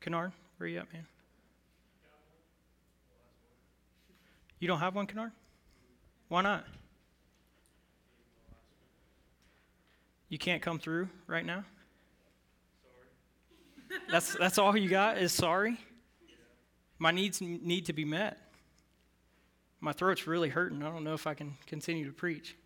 Kennard, 0.00 0.32
Where 0.56 0.66
are 0.66 0.68
you 0.68 0.78
at, 0.78 0.92
man? 0.92 1.06
You 4.58 4.68
don't 4.68 4.78
have 4.78 4.94
one, 4.94 5.06
Kennard? 5.06 5.32
Why 6.28 6.42
not? 6.42 6.64
You 10.32 10.38
can't 10.38 10.62
come 10.62 10.78
through 10.78 11.10
right 11.26 11.44
now? 11.44 11.62
Sorry. 13.90 14.00
That's, 14.10 14.34
that's 14.34 14.56
all 14.56 14.74
you 14.74 14.88
got 14.88 15.18
is 15.18 15.30
sorry? 15.30 15.76
My 16.98 17.10
needs 17.10 17.42
need 17.42 17.84
to 17.84 17.92
be 17.92 18.06
met. 18.06 18.38
My 19.82 19.92
throat's 19.92 20.26
really 20.26 20.48
hurting. 20.48 20.82
I 20.82 20.88
don't 20.88 21.04
know 21.04 21.12
if 21.12 21.26
I 21.26 21.34
can 21.34 21.58
continue 21.66 22.06
to 22.06 22.12
preach. 22.14 22.56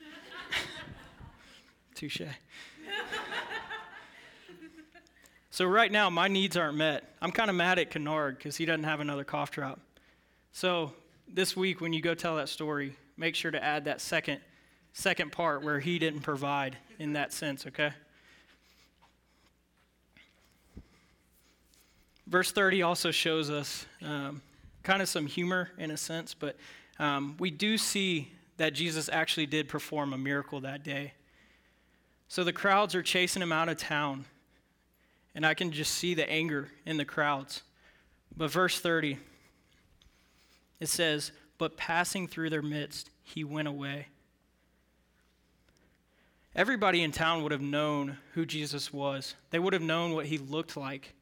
Touche. 1.94 2.22
so, 5.50 5.66
right 5.66 5.92
now, 5.92 6.08
my 6.08 6.28
needs 6.28 6.56
aren't 6.56 6.78
met. 6.78 7.12
I'm 7.20 7.30
kind 7.30 7.50
of 7.50 7.56
mad 7.56 7.78
at 7.78 7.90
Kennard 7.90 8.38
because 8.38 8.56
he 8.56 8.64
doesn't 8.64 8.84
have 8.84 9.00
another 9.00 9.24
cough 9.24 9.50
drop. 9.50 9.80
So, 10.50 10.94
this 11.30 11.54
week, 11.54 11.82
when 11.82 11.92
you 11.92 12.00
go 12.00 12.14
tell 12.14 12.36
that 12.36 12.48
story, 12.48 12.96
make 13.18 13.34
sure 13.34 13.50
to 13.50 13.62
add 13.62 13.84
that 13.84 14.00
second, 14.00 14.40
second 14.98 15.30
part 15.30 15.62
where 15.62 15.78
he 15.78 15.96
didn't 16.00 16.22
provide 16.22 16.76
in 16.98 17.12
that 17.12 17.32
sense, 17.32 17.68
okay? 17.68 17.92
Verse 22.26 22.50
30 22.50 22.82
also 22.82 23.12
shows 23.12 23.48
us 23.48 23.86
um, 24.02 24.42
kind 24.82 25.00
of 25.00 25.08
some 25.08 25.26
humor 25.26 25.70
in 25.78 25.92
a 25.92 25.96
sense, 25.96 26.34
but 26.34 26.56
um, 26.98 27.36
we 27.38 27.48
do 27.48 27.78
see 27.78 28.32
that 28.56 28.74
Jesus 28.74 29.08
actually 29.12 29.46
did 29.46 29.68
perform 29.68 30.12
a 30.12 30.18
miracle 30.18 30.60
that 30.62 30.82
day. 30.82 31.12
So 32.26 32.42
the 32.42 32.52
crowds 32.52 32.96
are 32.96 33.02
chasing 33.02 33.40
him 33.40 33.52
out 33.52 33.68
of 33.68 33.78
town, 33.78 34.24
and 35.32 35.46
I 35.46 35.54
can 35.54 35.70
just 35.70 35.94
see 35.94 36.14
the 36.14 36.28
anger 36.28 36.70
in 36.84 36.96
the 36.96 37.04
crowds. 37.04 37.62
But 38.36 38.50
verse 38.50 38.80
30, 38.80 39.16
it 40.80 40.88
says, 40.88 41.30
But 41.56 41.76
passing 41.76 42.26
through 42.26 42.50
their 42.50 42.62
midst, 42.62 43.10
he 43.22 43.44
went 43.44 43.68
away. 43.68 44.08
Everybody 46.58 47.04
in 47.04 47.12
town 47.12 47.44
would 47.44 47.52
have 47.52 47.60
known 47.60 48.18
who 48.32 48.44
Jesus 48.44 48.92
was, 48.92 49.36
they 49.50 49.60
would 49.60 49.74
have 49.74 49.80
known 49.80 50.12
what 50.12 50.26
he 50.26 50.38
looked 50.38 50.76
like. 50.76 51.14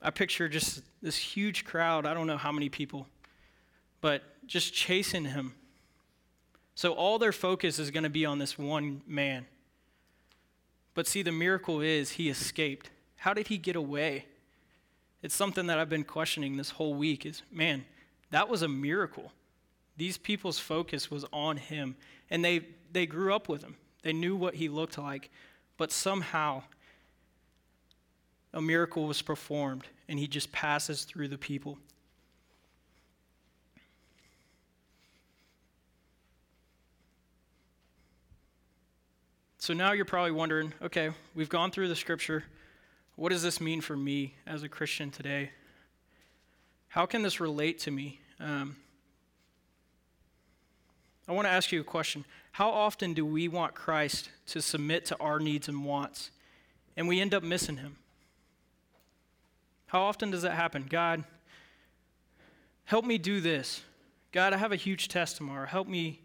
I 0.00 0.10
picture 0.10 0.48
just 0.48 0.82
this 1.02 1.16
huge 1.16 1.64
crowd, 1.64 2.06
I 2.06 2.14
don't 2.14 2.28
know 2.28 2.36
how 2.36 2.52
many 2.52 2.68
people, 2.68 3.08
but 4.00 4.22
just 4.46 4.72
chasing 4.72 5.24
him. 5.24 5.56
So 6.76 6.92
all 6.92 7.18
their 7.18 7.32
focus 7.32 7.80
is 7.80 7.90
going 7.90 8.04
to 8.04 8.08
be 8.08 8.24
on 8.24 8.38
this 8.38 8.56
one 8.56 9.02
man. 9.04 9.46
But 10.94 11.08
see, 11.08 11.22
the 11.22 11.32
miracle 11.32 11.80
is 11.80 12.12
he 12.12 12.28
escaped. 12.28 12.88
How 13.16 13.34
did 13.34 13.48
he 13.48 13.58
get 13.58 13.74
away? 13.74 14.26
It's 15.22 15.34
something 15.34 15.66
that 15.66 15.80
I've 15.80 15.88
been 15.88 16.04
questioning 16.04 16.56
this 16.56 16.70
whole 16.70 16.94
week 16.94 17.26
is 17.26 17.42
man, 17.50 17.84
that 18.30 18.48
was 18.48 18.62
a 18.62 18.68
miracle. 18.68 19.32
These 19.96 20.18
people's 20.18 20.60
focus 20.60 21.10
was 21.10 21.24
on 21.32 21.56
him, 21.56 21.96
and 22.30 22.44
they, 22.44 22.60
they 22.92 23.06
grew 23.06 23.34
up 23.34 23.48
with 23.48 23.62
him. 23.62 23.76
They 24.02 24.12
knew 24.12 24.36
what 24.36 24.54
he 24.54 24.68
looked 24.68 24.98
like, 24.98 25.30
but 25.76 25.92
somehow 25.92 26.62
a 28.52 28.60
miracle 28.60 29.06
was 29.06 29.22
performed, 29.22 29.84
and 30.08 30.18
he 30.18 30.26
just 30.26 30.52
passes 30.52 31.04
through 31.04 31.28
the 31.28 31.38
people. 31.38 31.78
So 39.58 39.74
now 39.74 39.92
you're 39.92 40.06
probably 40.06 40.30
wondering 40.30 40.72
okay, 40.80 41.10
we've 41.34 41.50
gone 41.50 41.70
through 41.70 41.88
the 41.88 41.96
scripture. 41.96 42.44
What 43.16 43.32
does 43.32 43.42
this 43.42 43.60
mean 43.60 43.80
for 43.80 43.96
me 43.96 44.34
as 44.46 44.62
a 44.62 44.68
Christian 44.68 45.10
today? 45.10 45.50
How 46.88 47.04
can 47.04 47.22
this 47.22 47.38
relate 47.38 47.78
to 47.80 47.90
me? 47.90 48.20
Um, 48.40 48.76
I 51.28 51.32
want 51.32 51.46
to 51.46 51.50
ask 51.50 51.70
you 51.70 51.80
a 51.80 51.84
question. 51.84 52.24
How 52.58 52.70
often 52.70 53.14
do 53.14 53.24
we 53.24 53.46
want 53.46 53.76
Christ 53.76 54.30
to 54.48 54.60
submit 54.60 55.04
to 55.04 55.16
our 55.20 55.38
needs 55.38 55.68
and 55.68 55.84
wants, 55.84 56.32
and 56.96 57.06
we 57.06 57.20
end 57.20 57.32
up 57.32 57.44
missing 57.44 57.76
him? 57.76 57.98
How 59.86 60.00
often 60.00 60.32
does 60.32 60.42
that 60.42 60.54
happen? 60.54 60.88
God, 60.90 61.22
help 62.84 63.04
me 63.04 63.16
do 63.16 63.40
this. 63.40 63.82
God, 64.32 64.52
I 64.52 64.56
have 64.56 64.72
a 64.72 64.76
huge 64.76 65.06
test 65.06 65.36
tomorrow. 65.36 65.68
Help 65.68 65.86
me 65.86 66.20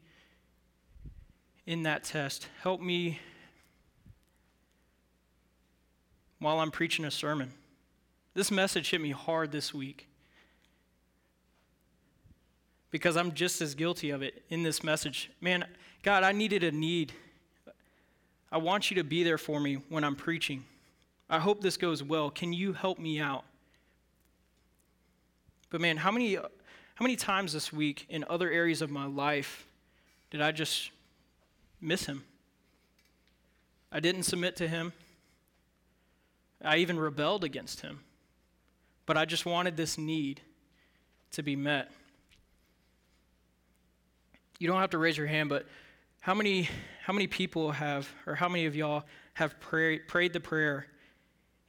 in 1.67 1.83
that 1.83 2.03
test. 2.03 2.47
Help 2.63 2.81
me 2.81 3.19
while 6.39 6.61
I'm 6.61 6.71
preaching 6.71 7.05
a 7.05 7.11
sermon. 7.11 7.53
This 8.33 8.49
message 8.49 8.89
hit 8.89 9.01
me 9.01 9.11
hard 9.11 9.51
this 9.51 9.71
week 9.71 10.07
because 12.89 13.15
I'm 13.15 13.33
just 13.33 13.61
as 13.61 13.75
guilty 13.75 14.09
of 14.09 14.23
it 14.23 14.41
in 14.49 14.63
this 14.63 14.83
message. 14.83 15.29
Man, 15.39 15.65
God, 16.03 16.23
I 16.23 16.33
needed 16.33 16.63
a 16.63 16.71
need. 16.71 17.13
I 18.51 18.57
want 18.57 18.91
you 18.91 18.95
to 18.97 19.03
be 19.03 19.23
there 19.23 19.37
for 19.37 19.59
me 19.59 19.75
when 19.89 20.03
I'm 20.03 20.15
preaching. 20.15 20.65
I 21.29 21.39
hope 21.39 21.61
this 21.61 21.77
goes 21.77 22.03
well. 22.03 22.29
Can 22.29 22.53
you 22.53 22.73
help 22.73 22.99
me 22.99 23.19
out? 23.19 23.45
But 25.69 25.81
man, 25.81 25.97
how 25.97 26.11
many, 26.11 26.35
how 26.35 27.01
many 27.01 27.15
times 27.15 27.53
this 27.53 27.73
week 27.73 28.05
in 28.09 28.25
other 28.29 28.51
areas 28.51 28.81
of 28.81 28.91
my 28.91 29.05
life 29.05 29.65
did 30.29 30.41
I 30.41 30.51
just 30.51 30.91
miss 31.81 32.05
him? 32.05 32.23
I 33.91 33.99
didn't 33.99 34.23
submit 34.23 34.57
to 34.57 34.67
him. 34.67 34.91
I 36.63 36.77
even 36.77 36.99
rebelled 36.99 37.43
against 37.43 37.81
him. 37.81 38.01
But 39.05 39.17
I 39.17 39.25
just 39.25 39.45
wanted 39.45 39.77
this 39.77 39.97
need 39.97 40.41
to 41.31 41.43
be 41.43 41.55
met. 41.55 41.89
You 44.59 44.67
don't 44.67 44.79
have 44.79 44.91
to 44.91 44.97
raise 44.97 45.17
your 45.17 45.27
hand, 45.27 45.49
but 45.49 45.65
how 46.23 46.33
many, 46.33 46.69
how 47.03 47.11
many 47.11 47.27
people 47.27 47.73
have, 47.73 48.07
or 48.25 48.33
how 48.33 48.47
many 48.47 48.65
of 48.65 48.77
y'all 48.77 49.03
have 49.33 49.59
pray, 49.59 49.99
prayed 49.99 50.31
the 50.31 50.39
prayer, 50.39 50.87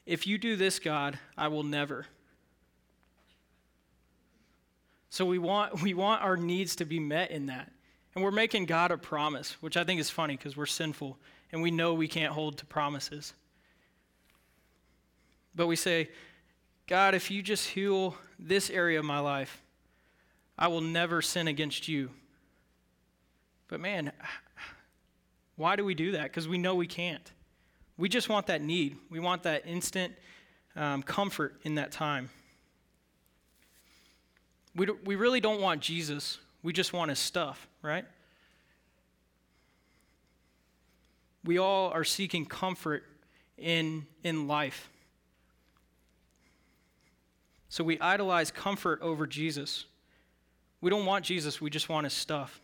if 0.06 0.28
you 0.28 0.38
do 0.38 0.54
this, 0.54 0.78
God, 0.78 1.18
I 1.36 1.48
will 1.48 1.64
never? 1.64 2.06
So 5.10 5.26
we 5.26 5.38
want, 5.38 5.82
we 5.82 5.92
want 5.92 6.22
our 6.22 6.36
needs 6.36 6.76
to 6.76 6.84
be 6.84 7.00
met 7.00 7.32
in 7.32 7.46
that. 7.46 7.72
And 8.14 8.22
we're 8.22 8.30
making 8.30 8.66
God 8.66 8.92
a 8.92 8.96
promise, 8.96 9.60
which 9.60 9.76
I 9.76 9.82
think 9.82 10.00
is 10.00 10.08
funny 10.08 10.36
because 10.36 10.56
we're 10.56 10.66
sinful 10.66 11.18
and 11.50 11.60
we 11.60 11.72
know 11.72 11.92
we 11.92 12.06
can't 12.06 12.32
hold 12.32 12.58
to 12.58 12.64
promises. 12.64 13.32
But 15.56 15.66
we 15.66 15.74
say, 15.74 16.10
God, 16.86 17.16
if 17.16 17.28
you 17.28 17.42
just 17.42 17.70
heal 17.70 18.16
this 18.38 18.70
area 18.70 19.00
of 19.00 19.04
my 19.04 19.18
life, 19.18 19.64
I 20.56 20.68
will 20.68 20.80
never 20.80 21.22
sin 21.22 21.48
against 21.48 21.88
you. 21.88 22.10
But 23.66 23.80
man, 23.80 24.12
why 25.56 25.76
do 25.76 25.84
we 25.84 25.94
do 25.94 26.12
that? 26.12 26.24
Because 26.24 26.48
we 26.48 26.58
know 26.58 26.74
we 26.74 26.86
can't. 26.86 27.32
We 27.96 28.08
just 28.08 28.28
want 28.28 28.46
that 28.48 28.60
need. 28.60 28.96
We 29.10 29.20
want 29.20 29.44
that 29.44 29.66
instant 29.66 30.14
um, 30.76 31.02
comfort 31.02 31.54
in 31.62 31.76
that 31.76 31.92
time. 31.92 32.30
We, 34.74 34.86
do, 34.86 34.98
we 35.04 35.14
really 35.14 35.40
don't 35.40 35.60
want 35.60 35.80
Jesus, 35.80 36.38
we 36.62 36.72
just 36.72 36.92
want 36.92 37.10
his 37.10 37.20
stuff, 37.20 37.68
right? 37.82 38.04
We 41.44 41.58
all 41.58 41.90
are 41.90 42.04
seeking 42.04 42.46
comfort 42.46 43.04
in, 43.56 44.06
in 44.24 44.48
life. 44.48 44.90
So 47.68 47.84
we 47.84 48.00
idolize 48.00 48.50
comfort 48.50 49.00
over 49.02 49.26
Jesus. 49.26 49.84
We 50.80 50.90
don't 50.90 51.06
want 51.06 51.24
Jesus, 51.24 51.60
we 51.60 51.70
just 51.70 51.88
want 51.88 52.04
his 52.04 52.12
stuff. 52.12 52.60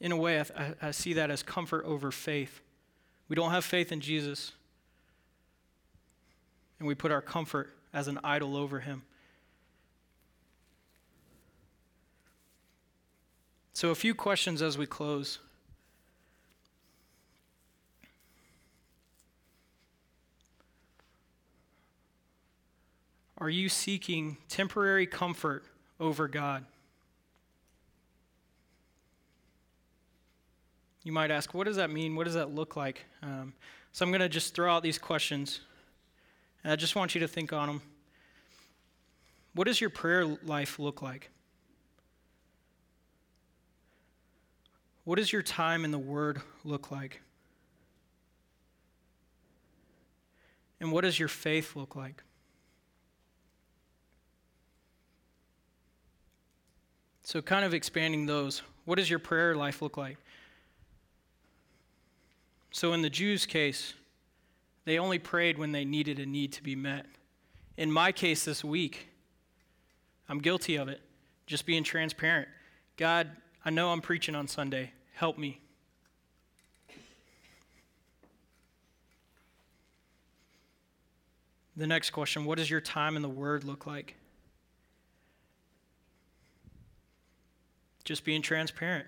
In 0.00 0.12
a 0.12 0.16
way, 0.16 0.40
I, 0.40 0.74
I, 0.80 0.90
see 0.92 1.14
that 1.14 1.30
as 1.30 1.42
comfort 1.42 1.84
over 1.84 2.12
faith. 2.12 2.60
We 3.28 3.34
don't 3.34 3.50
have 3.50 3.64
faith 3.64 3.90
in 3.90 4.00
Jesus, 4.00 4.52
and 6.78 6.86
we 6.86 6.94
put 6.94 7.10
our 7.10 7.20
comfort 7.20 7.74
as 7.92 8.06
an 8.06 8.20
idol 8.22 8.56
over 8.56 8.80
him. 8.80 9.02
So, 13.72 13.90
a 13.90 13.94
few 13.94 14.14
questions 14.14 14.62
as 14.62 14.78
we 14.78 14.86
close. 14.86 15.38
Are 23.40 23.50
you 23.50 23.68
seeking 23.68 24.36
temporary 24.48 25.06
comfort 25.06 25.64
over 26.00 26.26
God? 26.26 26.64
You 31.08 31.12
might 31.12 31.30
ask, 31.30 31.54
what 31.54 31.66
does 31.66 31.76
that 31.76 31.88
mean? 31.88 32.16
What 32.16 32.24
does 32.24 32.34
that 32.34 32.54
look 32.54 32.76
like? 32.76 33.06
Um, 33.22 33.54
so 33.92 34.04
I'm 34.04 34.10
going 34.10 34.20
to 34.20 34.28
just 34.28 34.54
throw 34.54 34.70
out 34.70 34.82
these 34.82 34.98
questions. 34.98 35.60
And 36.62 36.70
I 36.70 36.76
just 36.76 36.96
want 36.96 37.14
you 37.14 37.22
to 37.22 37.26
think 37.26 37.50
on 37.50 37.66
them. 37.66 37.82
What 39.54 39.68
does 39.68 39.80
your 39.80 39.88
prayer 39.88 40.26
life 40.26 40.78
look 40.78 41.00
like? 41.00 41.30
What 45.04 45.16
does 45.16 45.32
your 45.32 45.40
time 45.40 45.86
in 45.86 45.92
the 45.92 45.98
Word 45.98 46.42
look 46.62 46.90
like? 46.90 47.22
And 50.78 50.92
what 50.92 51.04
does 51.04 51.18
your 51.18 51.28
faith 51.28 51.74
look 51.74 51.96
like? 51.96 52.22
So, 57.22 57.40
kind 57.40 57.64
of 57.64 57.72
expanding 57.72 58.26
those, 58.26 58.60
what 58.84 58.96
does 58.96 59.08
your 59.08 59.18
prayer 59.18 59.56
life 59.56 59.80
look 59.80 59.96
like? 59.96 60.18
So, 62.70 62.92
in 62.92 63.02
the 63.02 63.10
Jews' 63.10 63.46
case, 63.46 63.94
they 64.84 64.98
only 64.98 65.18
prayed 65.18 65.58
when 65.58 65.72
they 65.72 65.84
needed 65.84 66.18
a 66.18 66.26
need 66.26 66.52
to 66.54 66.62
be 66.62 66.76
met. 66.76 67.06
In 67.76 67.90
my 67.90 68.12
case 68.12 68.44
this 68.44 68.64
week, 68.64 69.08
I'm 70.28 70.38
guilty 70.38 70.76
of 70.76 70.88
it, 70.88 71.00
just 71.46 71.66
being 71.66 71.84
transparent. 71.84 72.48
God, 72.96 73.30
I 73.64 73.70
know 73.70 73.90
I'm 73.90 74.00
preaching 74.00 74.34
on 74.34 74.48
Sunday. 74.48 74.92
Help 75.14 75.38
me. 75.38 75.60
The 81.76 81.86
next 81.86 82.10
question 82.10 82.44
What 82.44 82.58
does 82.58 82.68
your 82.68 82.80
time 82.80 83.14
in 83.14 83.22
the 83.22 83.28
Word 83.28 83.64
look 83.64 83.86
like? 83.86 84.16
Just 88.04 88.24
being 88.24 88.42
transparent. 88.42 89.06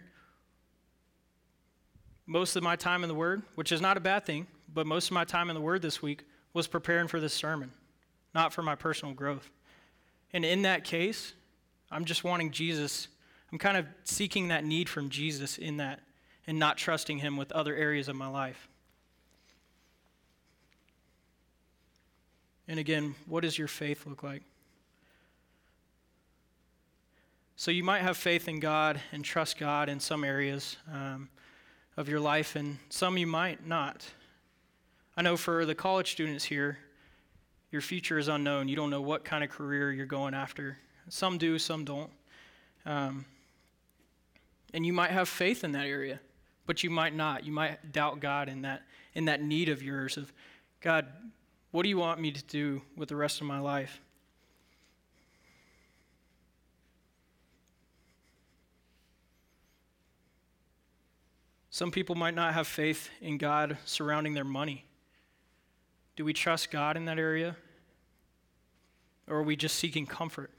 Most 2.30 2.54
of 2.54 2.62
my 2.62 2.76
time 2.76 3.02
in 3.02 3.08
the 3.08 3.14
Word, 3.14 3.42
which 3.56 3.72
is 3.72 3.80
not 3.80 3.96
a 3.96 4.00
bad 4.00 4.24
thing, 4.24 4.46
but 4.72 4.86
most 4.86 5.08
of 5.08 5.12
my 5.14 5.24
time 5.24 5.50
in 5.50 5.54
the 5.56 5.60
Word 5.60 5.82
this 5.82 6.00
week 6.00 6.22
was 6.52 6.68
preparing 6.68 7.08
for 7.08 7.18
this 7.18 7.34
sermon, 7.34 7.72
not 8.36 8.52
for 8.52 8.62
my 8.62 8.76
personal 8.76 9.12
growth. 9.12 9.50
And 10.32 10.44
in 10.44 10.62
that 10.62 10.84
case, 10.84 11.32
I'm 11.90 12.04
just 12.04 12.22
wanting 12.22 12.52
Jesus, 12.52 13.08
I'm 13.50 13.58
kind 13.58 13.76
of 13.76 13.84
seeking 14.04 14.46
that 14.46 14.62
need 14.62 14.88
from 14.88 15.10
Jesus 15.10 15.58
in 15.58 15.78
that 15.78 16.02
and 16.46 16.56
not 16.56 16.76
trusting 16.76 17.18
Him 17.18 17.36
with 17.36 17.50
other 17.50 17.74
areas 17.74 18.06
of 18.06 18.14
my 18.14 18.28
life. 18.28 18.68
And 22.68 22.78
again, 22.78 23.16
what 23.26 23.40
does 23.40 23.58
your 23.58 23.66
faith 23.66 24.06
look 24.06 24.22
like? 24.22 24.42
So 27.56 27.72
you 27.72 27.82
might 27.82 28.02
have 28.02 28.16
faith 28.16 28.46
in 28.46 28.60
God 28.60 29.00
and 29.10 29.24
trust 29.24 29.58
God 29.58 29.88
in 29.88 29.98
some 29.98 30.22
areas 30.22 30.76
um, 30.94 31.28
of 31.96 32.08
your 32.08 32.20
life, 32.20 32.56
and 32.56 32.78
some 32.88 33.18
you 33.18 33.26
might 33.26 33.66
not. 33.66 34.06
I 35.16 35.22
know 35.22 35.36
for 35.36 35.66
the 35.66 35.74
college 35.74 36.12
students 36.12 36.44
here, 36.44 36.78
your 37.70 37.82
future 37.82 38.18
is 38.18 38.28
unknown. 38.28 38.68
You 38.68 38.76
don't 38.76 38.90
know 38.90 39.02
what 39.02 39.24
kind 39.24 39.44
of 39.44 39.50
career 39.50 39.92
you're 39.92 40.06
going 40.06 40.34
after. 40.34 40.78
Some 41.08 41.38
do, 41.38 41.58
some 41.58 41.84
don't. 41.84 42.10
Um, 42.86 43.24
and 44.72 44.86
you 44.86 44.92
might 44.92 45.10
have 45.10 45.28
faith 45.28 45.64
in 45.64 45.72
that 45.72 45.86
area, 45.86 46.20
but 46.66 46.82
you 46.82 46.90
might 46.90 47.14
not. 47.14 47.44
You 47.44 47.52
might 47.52 47.92
doubt 47.92 48.20
God 48.20 48.48
in 48.48 48.62
that 48.62 48.82
in 49.14 49.24
that 49.24 49.42
need 49.42 49.68
of 49.68 49.82
yours 49.82 50.16
of 50.16 50.32
God, 50.80 51.06
what 51.72 51.82
do 51.82 51.88
you 51.88 51.98
want 51.98 52.20
me 52.20 52.30
to 52.30 52.44
do 52.44 52.80
with 52.96 53.08
the 53.08 53.16
rest 53.16 53.40
of 53.40 53.46
my 53.46 53.58
life? 53.58 54.00
Some 61.70 61.92
people 61.92 62.16
might 62.16 62.34
not 62.34 62.52
have 62.54 62.66
faith 62.66 63.10
in 63.20 63.38
God 63.38 63.78
surrounding 63.84 64.34
their 64.34 64.44
money. 64.44 64.84
Do 66.16 66.24
we 66.24 66.32
trust 66.32 66.70
God 66.70 66.96
in 66.96 67.04
that 67.04 67.18
area? 67.18 67.56
Or 69.28 69.36
are 69.36 69.42
we 69.42 69.54
just 69.54 69.76
seeking 69.76 70.04
comfort? 70.04 70.50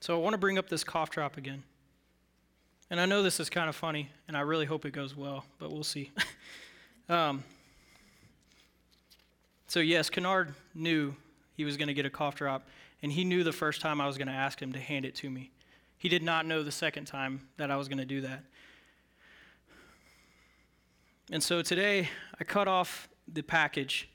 So 0.00 0.14
I 0.14 0.22
want 0.22 0.32
to 0.34 0.38
bring 0.38 0.56
up 0.56 0.68
this 0.68 0.84
cough 0.84 1.10
drop 1.10 1.36
again. 1.36 1.64
And 2.88 2.98
I 2.98 3.04
know 3.04 3.22
this 3.22 3.40
is 3.40 3.50
kind 3.50 3.68
of 3.68 3.76
funny, 3.76 4.08
and 4.26 4.36
I 4.36 4.40
really 4.40 4.64
hope 4.64 4.86
it 4.86 4.92
goes 4.92 5.14
well, 5.14 5.44
but 5.58 5.70
we'll 5.70 5.84
see. 5.84 6.12
um, 7.10 7.44
so, 9.68 9.80
yes, 9.80 10.08
Kennard 10.08 10.54
knew 10.74 11.14
he 11.54 11.64
was 11.64 11.76
going 11.76 11.88
to 11.88 11.94
get 11.94 12.06
a 12.06 12.10
cough 12.10 12.36
drop, 12.36 12.66
and 13.02 13.12
he 13.12 13.22
knew 13.22 13.44
the 13.44 13.52
first 13.52 13.82
time 13.82 14.00
I 14.00 14.06
was 14.06 14.16
going 14.16 14.28
to 14.28 14.34
ask 14.34 14.60
him 14.60 14.72
to 14.72 14.78
hand 14.78 15.04
it 15.04 15.14
to 15.16 15.28
me. 15.28 15.50
He 15.98 16.08
did 16.08 16.22
not 16.22 16.46
know 16.46 16.62
the 16.62 16.72
second 16.72 17.04
time 17.06 17.46
that 17.58 17.70
I 17.70 17.76
was 17.76 17.86
going 17.86 17.98
to 17.98 18.06
do 18.06 18.22
that. 18.22 18.44
And 21.30 21.42
so 21.42 21.60
today, 21.60 22.08
I 22.40 22.44
cut 22.44 22.66
off 22.66 23.08
the 23.30 23.42
package 23.42 24.08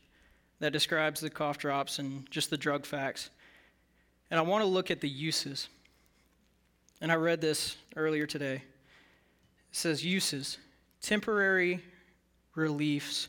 that 0.60 0.74
describes 0.74 1.20
the 1.22 1.30
cough 1.30 1.60
drops 1.60 2.00
and 2.00 2.30
just 2.32 2.50
the 2.50 2.58
drug 2.58 2.86
facts. 2.86 3.30
And 4.32 4.40
I 4.40 4.44
want 4.44 4.64
to 4.64 4.68
look 4.68 4.90
at 4.90 5.02
the 5.02 5.10
uses. 5.10 5.70
And 7.00 7.12
I 7.12 7.16
read 7.16 7.42
this 7.42 7.76
earlier 7.96 8.26
today. 8.26 8.56
It 8.56 8.64
says 9.72 10.04
uses 10.04 10.58
temporary 11.02 11.84
reliefs 12.56 13.28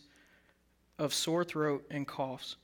of 0.99 1.13
sore 1.13 1.45
throat 1.45 1.85
and 1.91 2.07
coughs. 2.07 2.57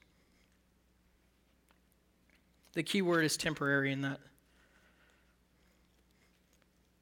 The 2.73 2.83
key 2.83 3.03
word 3.03 3.25
is 3.25 3.37
temporary 3.37 3.93
in 3.93 4.03
that. 4.03 4.21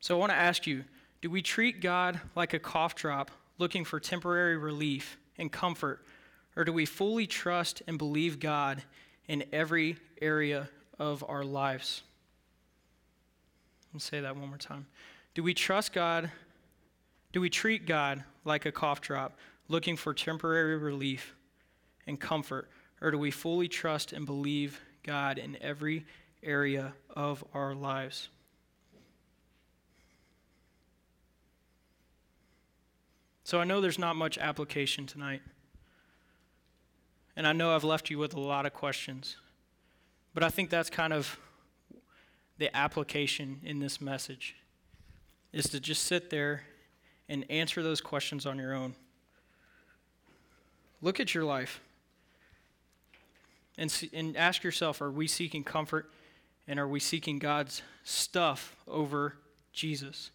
So 0.00 0.16
I 0.16 0.18
want 0.18 0.32
to 0.32 0.38
ask 0.38 0.66
you 0.66 0.84
do 1.20 1.30
we 1.30 1.42
treat 1.42 1.80
God 1.80 2.20
like 2.36 2.54
a 2.54 2.58
cough 2.58 2.94
drop 2.94 3.30
looking 3.58 3.84
for 3.84 3.98
temporary 3.98 4.56
relief 4.56 5.18
and 5.36 5.50
comfort, 5.50 6.04
or 6.56 6.64
do 6.64 6.72
we 6.72 6.86
fully 6.86 7.26
trust 7.26 7.82
and 7.86 7.98
believe 7.98 8.38
God 8.38 8.82
in 9.26 9.44
every 9.52 9.96
area 10.22 10.68
of 10.98 11.24
our 11.28 11.44
lives? 11.44 12.02
Let's 13.92 14.04
say 14.04 14.20
that 14.20 14.36
one 14.36 14.48
more 14.48 14.58
time. 14.58 14.86
Do 15.34 15.42
we 15.42 15.54
trust 15.54 15.92
God? 15.92 16.30
Do 17.32 17.40
we 17.40 17.50
treat 17.50 17.86
God 17.86 18.22
like 18.44 18.64
a 18.64 18.72
cough 18.72 19.00
drop, 19.00 19.36
looking 19.68 19.96
for 19.96 20.12
temporary 20.14 20.76
relief 20.76 21.34
and 22.06 22.18
comfort, 22.18 22.68
or 23.00 23.10
do 23.10 23.18
we 23.18 23.30
fully 23.30 23.68
trust 23.68 24.12
and 24.12 24.26
believe 24.26 24.80
God 25.02 25.38
in 25.38 25.56
every 25.60 26.04
area 26.42 26.94
of 27.14 27.44
our 27.54 27.74
lives? 27.74 28.28
So 33.44 33.58
I 33.58 33.64
know 33.64 33.80
there's 33.80 33.98
not 33.98 34.14
much 34.14 34.36
application 34.36 35.06
tonight. 35.06 35.40
And 37.34 37.46
I 37.46 37.52
know 37.52 37.74
I've 37.74 37.84
left 37.84 38.10
you 38.10 38.18
with 38.18 38.34
a 38.34 38.40
lot 38.40 38.66
of 38.66 38.74
questions. 38.74 39.36
But 40.34 40.42
I 40.42 40.50
think 40.50 40.68
that's 40.68 40.90
kind 40.90 41.12
of 41.12 41.38
the 42.58 42.76
application 42.76 43.60
in 43.62 43.78
this 43.78 44.00
message 44.00 44.56
is 45.52 45.64
to 45.70 45.80
just 45.80 46.02
sit 46.02 46.28
there 46.28 46.64
and 47.28 47.50
answer 47.50 47.82
those 47.82 48.00
questions 48.02 48.44
on 48.44 48.58
your 48.58 48.74
own. 48.74 48.94
Look 51.00 51.20
at 51.20 51.34
your 51.34 51.44
life 51.44 51.80
and, 53.76 53.90
see, 53.90 54.10
and 54.12 54.36
ask 54.36 54.64
yourself 54.64 55.00
are 55.00 55.10
we 55.10 55.26
seeking 55.26 55.62
comfort 55.62 56.10
and 56.66 56.78
are 56.78 56.88
we 56.88 57.00
seeking 57.00 57.38
God's 57.38 57.82
stuff 58.02 58.76
over 58.86 59.36
Jesus? 59.72 60.30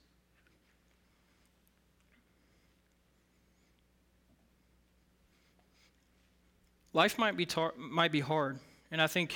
Life 6.94 7.18
might 7.18 7.36
be, 7.36 7.46
tar- 7.46 7.74
might 7.76 8.12
be 8.12 8.20
hard, 8.20 8.60
and 8.92 9.02
I 9.02 9.08
think 9.08 9.34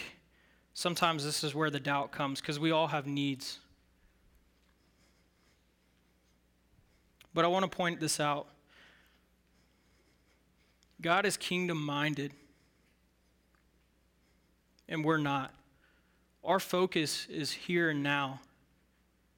sometimes 0.76 1.26
this 1.26 1.44
is 1.44 1.56
where 1.56 1.72
the 1.72 1.80
doubt 1.80 2.12
comes 2.12 2.40
because 2.40 2.60
we 2.60 2.70
all 2.70 2.88
have 2.88 3.08
needs. 3.08 3.58
But 7.34 7.46
I 7.46 7.48
want 7.48 7.70
to 7.70 7.76
point 7.76 8.00
this 8.00 8.20
out 8.20 8.48
God 11.02 11.26
is 11.26 11.38
kingdom 11.38 11.84
minded, 11.84 12.34
and 14.90 15.06
we're 15.06 15.18
not. 15.18 15.54
Our 16.44 16.60
focus 16.60 17.28
is 17.30 17.52
here 17.52 17.90
and 17.90 18.02
now, 18.02 18.42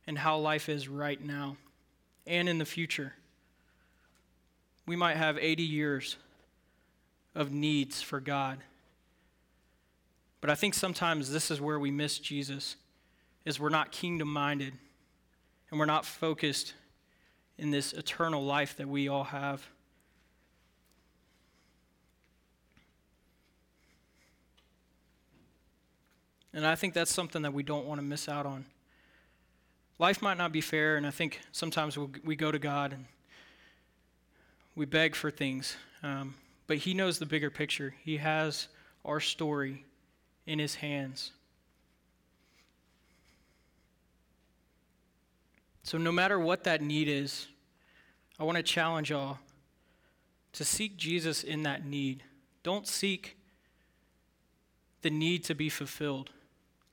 and 0.07 0.17
how 0.17 0.37
life 0.37 0.69
is 0.69 0.87
right 0.87 1.21
now 1.23 1.57
and 2.25 2.47
in 2.47 2.59
the 2.59 2.65
future. 2.65 3.13
We 4.85 4.95
might 4.95 5.17
have 5.17 5.37
80 5.37 5.63
years 5.63 6.15
of 7.35 7.51
needs 7.51 8.01
for 8.01 8.19
God. 8.19 8.59
But 10.41 10.49
I 10.49 10.55
think 10.55 10.73
sometimes 10.73 11.31
this 11.31 11.51
is 11.51 11.59
where 11.59 11.79
we 11.79 11.91
miss 11.91 12.19
Jesus 12.19 12.75
is 13.45 13.59
we're 13.59 13.69
not 13.69 13.91
kingdom 13.91 14.31
minded 14.31 14.73
and 15.69 15.79
we're 15.79 15.85
not 15.85 16.05
focused 16.05 16.73
in 17.57 17.71
this 17.71 17.93
eternal 17.93 18.43
life 18.43 18.77
that 18.77 18.87
we 18.87 19.07
all 19.07 19.25
have. 19.25 19.67
And 26.53 26.65
I 26.65 26.75
think 26.75 26.93
that's 26.93 27.13
something 27.13 27.41
that 27.43 27.53
we 27.53 27.63
don't 27.63 27.85
want 27.85 27.99
to 27.99 28.03
miss 28.03 28.27
out 28.27 28.45
on. 28.45 28.65
Life 29.99 30.21
might 30.21 30.37
not 30.37 30.51
be 30.51 30.61
fair, 30.61 30.95
and 30.97 31.05
I 31.05 31.11
think 31.11 31.41
sometimes 31.51 31.97
we'll, 31.97 32.11
we 32.23 32.35
go 32.35 32.51
to 32.51 32.59
God 32.59 32.93
and 32.93 33.05
we 34.75 34.85
beg 34.85 35.15
for 35.15 35.29
things. 35.29 35.75
Um, 36.01 36.35
but 36.67 36.77
He 36.77 36.93
knows 36.93 37.19
the 37.19 37.25
bigger 37.25 37.49
picture. 37.49 37.93
He 38.03 38.17
has 38.17 38.67
our 39.05 39.19
story 39.19 39.85
in 40.45 40.59
his 40.59 40.75
hands. 40.75 41.31
So, 45.83 45.97
no 45.97 46.11
matter 46.11 46.39
what 46.39 46.63
that 46.65 46.81
need 46.81 47.07
is, 47.07 47.47
I 48.39 48.43
want 48.43 48.57
to 48.57 48.63
challenge 48.63 49.09
y'all 49.09 49.39
to 50.53 50.63
seek 50.63 50.97
Jesus 50.97 51.43
in 51.43 51.63
that 51.63 51.85
need. 51.85 52.23
Don't 52.63 52.87
seek 52.87 53.37
the 55.01 55.09
need 55.09 55.43
to 55.45 55.55
be 55.55 55.69
fulfilled. 55.69 56.31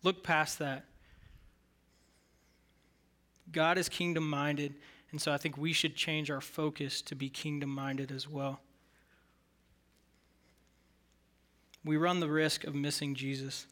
Look 0.03 0.22
past 0.22 0.59
that. 0.59 0.84
God 3.53 3.78
is 3.78 3.88
kingdom 3.88 4.28
minded, 4.28 4.74
and 5.11 5.20
so 5.20 5.32
I 5.32 5.36
think 5.36 5.57
we 5.57 5.72
should 5.72 5.97
change 5.97 6.30
our 6.30 6.40
focus 6.40 7.01
to 7.03 7.14
be 7.14 7.28
kingdom 7.28 7.70
minded 7.70 8.11
as 8.11 8.28
well. 8.28 8.61
We 11.84 11.97
run 11.97 12.20
the 12.20 12.28
risk 12.28 12.64
of 12.64 12.74
missing 12.74 13.14
Jesus. 13.14 13.66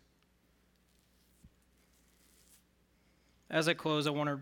As 3.51 3.69
I 3.69 3.75
close, 3.75 4.07
I 4.07 4.11
want 4.11 4.31
to 4.31 4.39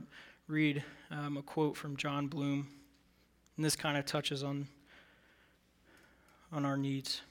read 0.46 0.84
um, 1.10 1.36
a 1.38 1.42
quote 1.42 1.76
from 1.76 1.96
Jon 1.96 2.28
Bloom, 2.28 2.68
and 3.56 3.64
this 3.64 3.74
kind 3.74 3.96
of 3.96 4.04
touches 4.04 4.42
on, 4.42 4.68
on 6.52 6.64
our 6.66 6.76
needs. 6.76 7.22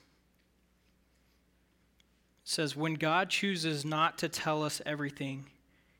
Says, 2.43 2.75
When 2.75 2.95
God 2.95 3.29
chooses 3.29 3.85
not 3.85 4.17
to 4.19 4.29
tell 4.29 4.63
us 4.63 4.81
everything, 4.85 5.45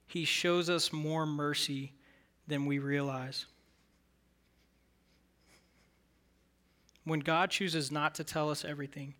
he 0.07 0.25
shows 0.25 0.69
us 0.69 0.91
more 0.91 1.25
mercy 1.25 1.93
than 2.47 2.65
we 2.65 2.79
realize. 2.79 3.45
When 7.03 7.19
God 7.19 7.49
chooses 7.49 7.91
not 7.91 8.15
to 8.15 8.23
tell 8.23 8.49
us 8.49 8.63
everything, 8.63 9.15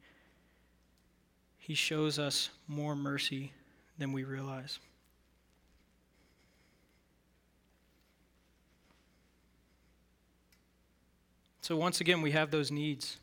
he 1.58 1.74
shows 1.74 2.20
us 2.20 2.50
more 2.68 2.96
mercy 2.96 3.54
than 3.98 4.12
we 4.12 4.24
realize. 4.24 4.80
So, 11.62 11.78
once 11.78 12.02
again, 12.02 12.22
we 12.22 12.32
have 12.32 12.52
those 12.52 12.72
needs. 12.72 13.18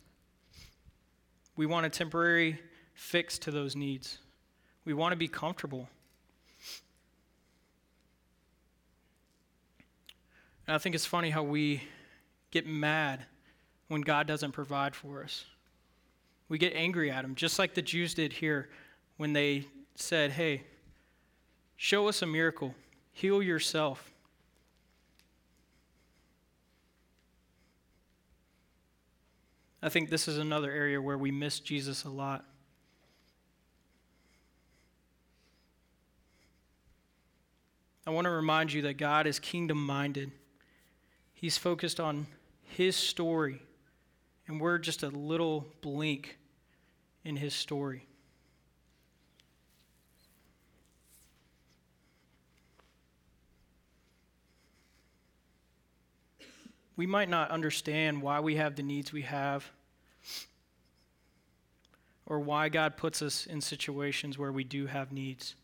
We 1.57 1.67
want 1.67 1.87
a 1.87 1.91
temporary 1.91 2.61
fix 2.99 3.39
to 3.39 3.53
those 3.53 3.77
needs. 3.77 4.19
We 4.85 4.93
want 4.93 5.13
to 5.13 5.17
be 5.17 5.29
comfortable. 5.29 5.89
And 10.67 10.75
I 10.75 10.79
think 10.79 10.97
it's 10.97 11.07
funny 11.07 11.31
how 11.31 11.45
we 11.45 11.85
get 12.51 12.67
mad 12.67 13.25
when 13.87 14.01
God 14.01 14.27
doesn't 14.27 14.51
provide 14.51 14.97
for 14.97 15.23
us. 15.23 15.45
We 16.49 16.59
get 16.59 16.75
angry 16.75 17.09
at 17.09 17.25
Him, 17.25 17.37
just 17.37 17.59
like 17.59 17.73
the 17.73 17.83
Jews 17.83 18.15
did 18.15 18.33
here 18.33 18.69
when 19.17 19.33
they 19.33 19.65
said, 19.95 20.33
Hey, 20.33 20.65
show 21.77 22.09
us 22.09 22.21
a 22.21 22.27
miracle, 22.27 22.75
heal 23.13 23.41
yourself. 23.41 24.11
I 29.81 29.89
think 29.89 30.11
this 30.11 30.27
is 30.27 30.39
another 30.39 30.73
area 30.73 31.01
where 31.01 31.17
we 31.17 31.31
miss 31.31 31.61
Jesus 31.61 32.03
a 32.03 32.11
lot. 32.11 32.45
I 38.09 38.11
want 38.11 38.25
to 38.25 38.31
remind 38.31 38.73
you 38.73 38.81
that 38.83 38.95
God 38.95 39.27
is 39.27 39.39
kingdom 39.39 39.85
minded. 39.85 40.33
He's 41.35 41.59
focused 41.59 42.01
on 42.01 42.27
His 42.63 42.97
story, 42.97 43.61
and 44.47 44.59
we're 44.59 44.79
just 44.79 45.03
a 45.03 45.11
little 45.11 45.67
blink 45.83 46.39
in 47.23 47.37
His 47.37 47.53
story. 47.53 48.07
we 56.97 57.07
might 57.07 57.29
not 57.29 57.51
understand 57.51 58.23
why 58.23 58.41
we 58.41 58.57
have 58.57 58.75
the 58.75 58.83
needs 58.83 59.13
we 59.13 59.23
have 59.23 59.71
or 62.25 62.41
why 62.41 62.71
God 62.71 62.97
puts 62.97 63.21
us 63.21 63.45
in 63.47 63.61
situations 63.61 64.39
where 64.39 64.51
we 64.51 64.65
do 64.65 64.87
have 64.87 65.13
needs, 65.13 65.55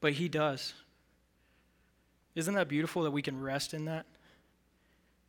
but 0.00 0.12
He 0.12 0.28
does. 0.28 0.72
Isn't 2.36 2.54
that 2.54 2.68
beautiful 2.68 3.02
that 3.02 3.10
we 3.10 3.22
can 3.22 3.40
rest 3.40 3.74
in 3.74 3.86
that? 3.86 4.06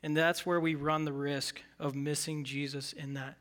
And 0.03 0.15
that's 0.15 0.45
where 0.45 0.59
we 0.59 0.75
run 0.75 1.05
the 1.05 1.13
risk 1.13 1.61
of 1.79 1.95
missing 1.95 2.43
Jesus 2.43 2.93
in 2.93 3.15
that. 3.15 3.37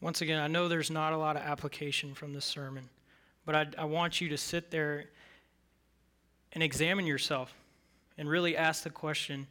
Once 0.00 0.20
again, 0.20 0.38
I 0.38 0.46
know 0.46 0.68
there's 0.68 0.90
not 0.90 1.14
a 1.14 1.16
lot 1.16 1.34
of 1.34 1.42
application 1.42 2.14
from 2.14 2.34
this 2.34 2.44
sermon. 2.44 2.90
But 3.46 3.54
I, 3.54 3.66
I 3.78 3.84
want 3.84 4.20
you 4.20 4.28
to 4.28 4.36
sit 4.36 4.70
there 4.70 5.06
and 6.52 6.62
examine 6.62 7.06
yourself 7.06 7.54
and 8.18 8.28
really 8.28 8.56
ask 8.56 8.82
the 8.82 8.90
question 8.90 9.46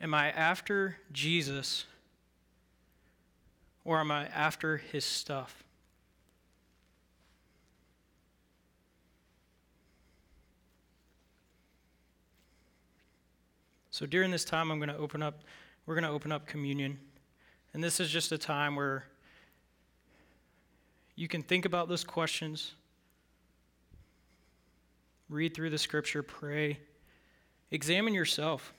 Am 0.00 0.14
I 0.14 0.30
after 0.30 0.96
Jesus 1.12 1.84
or 3.84 4.00
am 4.00 4.10
I 4.10 4.26
after 4.26 4.78
his 4.78 5.04
stuff? 5.04 5.62
So 13.92 14.06
during 14.06 14.30
this 14.30 14.46
time, 14.46 14.70
I'm 14.70 14.78
going 14.78 14.88
to 14.88 14.96
open 14.96 15.22
up, 15.22 15.42
we're 15.84 15.94
going 15.94 16.04
to 16.04 16.10
open 16.10 16.32
up 16.32 16.46
communion. 16.46 16.98
And 17.74 17.84
this 17.84 18.00
is 18.00 18.08
just 18.10 18.32
a 18.32 18.38
time 18.38 18.74
where 18.74 19.04
you 21.14 21.28
can 21.28 21.42
think 21.42 21.66
about 21.66 21.90
those 21.90 22.02
questions 22.02 22.72
read 25.28 25.54
through 25.54 25.70
the 25.70 25.78
scripture, 25.78 26.22
pray, 26.22 26.78
examine 27.70 28.14
yourself. 28.14 28.72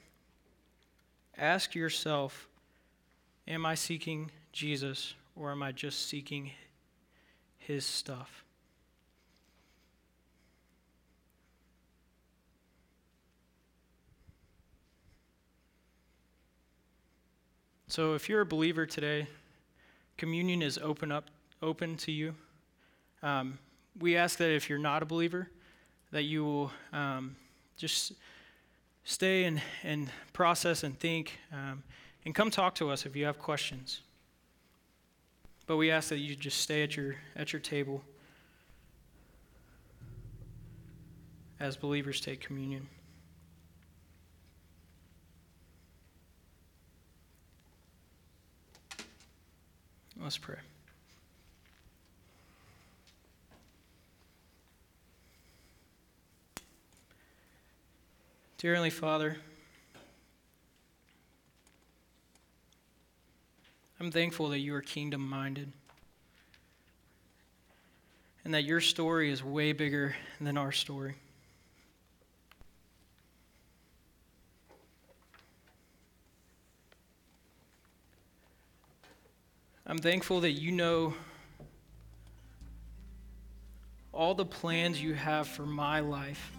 Ask 1.38 1.74
yourself 1.74 2.47
Am 3.47 3.66
I 3.66 3.76
seeking 3.76 4.32
Jesus 4.51 5.14
or 5.36 5.51
am 5.51 5.61
I 5.61 5.74
just 5.74 6.07
seeking 6.07 6.51
his 7.57 7.86
stuff? 7.86 8.42
So 17.93 18.15
if 18.15 18.27
you're 18.27 18.41
a 18.41 18.45
believer 18.45 18.87
today, 18.87 19.27
communion 20.17 20.63
is 20.63 20.79
open 20.79 21.11
up 21.11 21.29
open 21.61 21.95
to 21.97 22.11
you. 22.11 22.33
Um, 23.21 23.59
we 23.99 24.17
ask 24.17 24.39
that 24.39 24.49
if 24.49 24.67
you're 24.67 24.79
not 24.79 25.03
a 25.03 25.05
believer, 25.05 25.47
that 26.11 26.23
you 26.23 26.43
will 26.43 26.71
um, 26.91 27.35
just 27.77 28.13
stay 29.03 29.43
and, 29.43 29.61
and 29.83 30.09
process 30.33 30.81
and 30.81 30.99
think 30.99 31.37
um, 31.51 31.83
and 32.25 32.33
come 32.33 32.49
talk 32.49 32.73
to 32.73 32.89
us 32.89 33.05
if 33.05 33.15
you 33.15 33.25
have 33.25 33.37
questions. 33.37 34.01
But 35.67 35.77
we 35.77 35.91
ask 35.91 36.09
that 36.09 36.17
you 36.17 36.35
just 36.35 36.61
stay 36.61 36.81
at 36.81 36.97
your, 36.97 37.17
at 37.35 37.53
your 37.53 37.59
table 37.59 38.01
as 41.59 41.77
believers 41.77 42.19
take 42.21 42.41
communion. 42.41 42.87
Let's 50.22 50.38
pray. 50.38 50.55
Dear 58.57 58.76
Heavenly 58.76 58.91
Father, 58.91 59.38
I'm 63.99 64.11
thankful 64.11 64.49
that 64.49 64.59
you 64.59 64.74
are 64.76 64.82
kingdom 64.82 65.28
minded 65.28 65.72
and 68.45 68.53
that 68.53 68.64
your 68.64 68.80
story 68.80 69.32
is 69.32 69.43
way 69.43 69.74
bigger 69.74 70.16
than 70.39 70.57
our 70.57 70.72
story. 70.72 71.16
I'm 79.93 79.99
thankful 79.99 80.41
that 80.41 80.53
you 80.53 80.71
know 80.71 81.13
all 84.11 84.33
the 84.33 84.43
plans 84.43 84.99
you 84.99 85.13
have 85.13 85.47
for 85.47 85.67
my 85.67 85.99
life. 85.99 86.51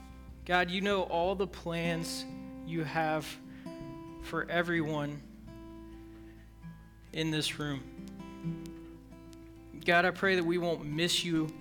God, 0.44 0.70
you 0.70 0.80
know 0.80 1.02
all 1.02 1.34
the 1.34 1.48
plans 1.48 2.24
you 2.64 2.84
have 2.84 3.26
for 4.22 4.48
everyone 4.48 5.20
in 7.12 7.32
this 7.32 7.58
room. 7.58 7.82
God, 9.84 10.04
I 10.04 10.12
pray 10.12 10.36
that 10.36 10.44
we 10.44 10.56
won't 10.56 10.84
miss 10.84 11.24
you 11.24 11.52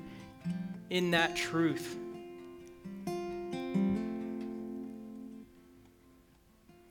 in 0.91 1.09
that 1.09 1.35
truth. 1.35 1.97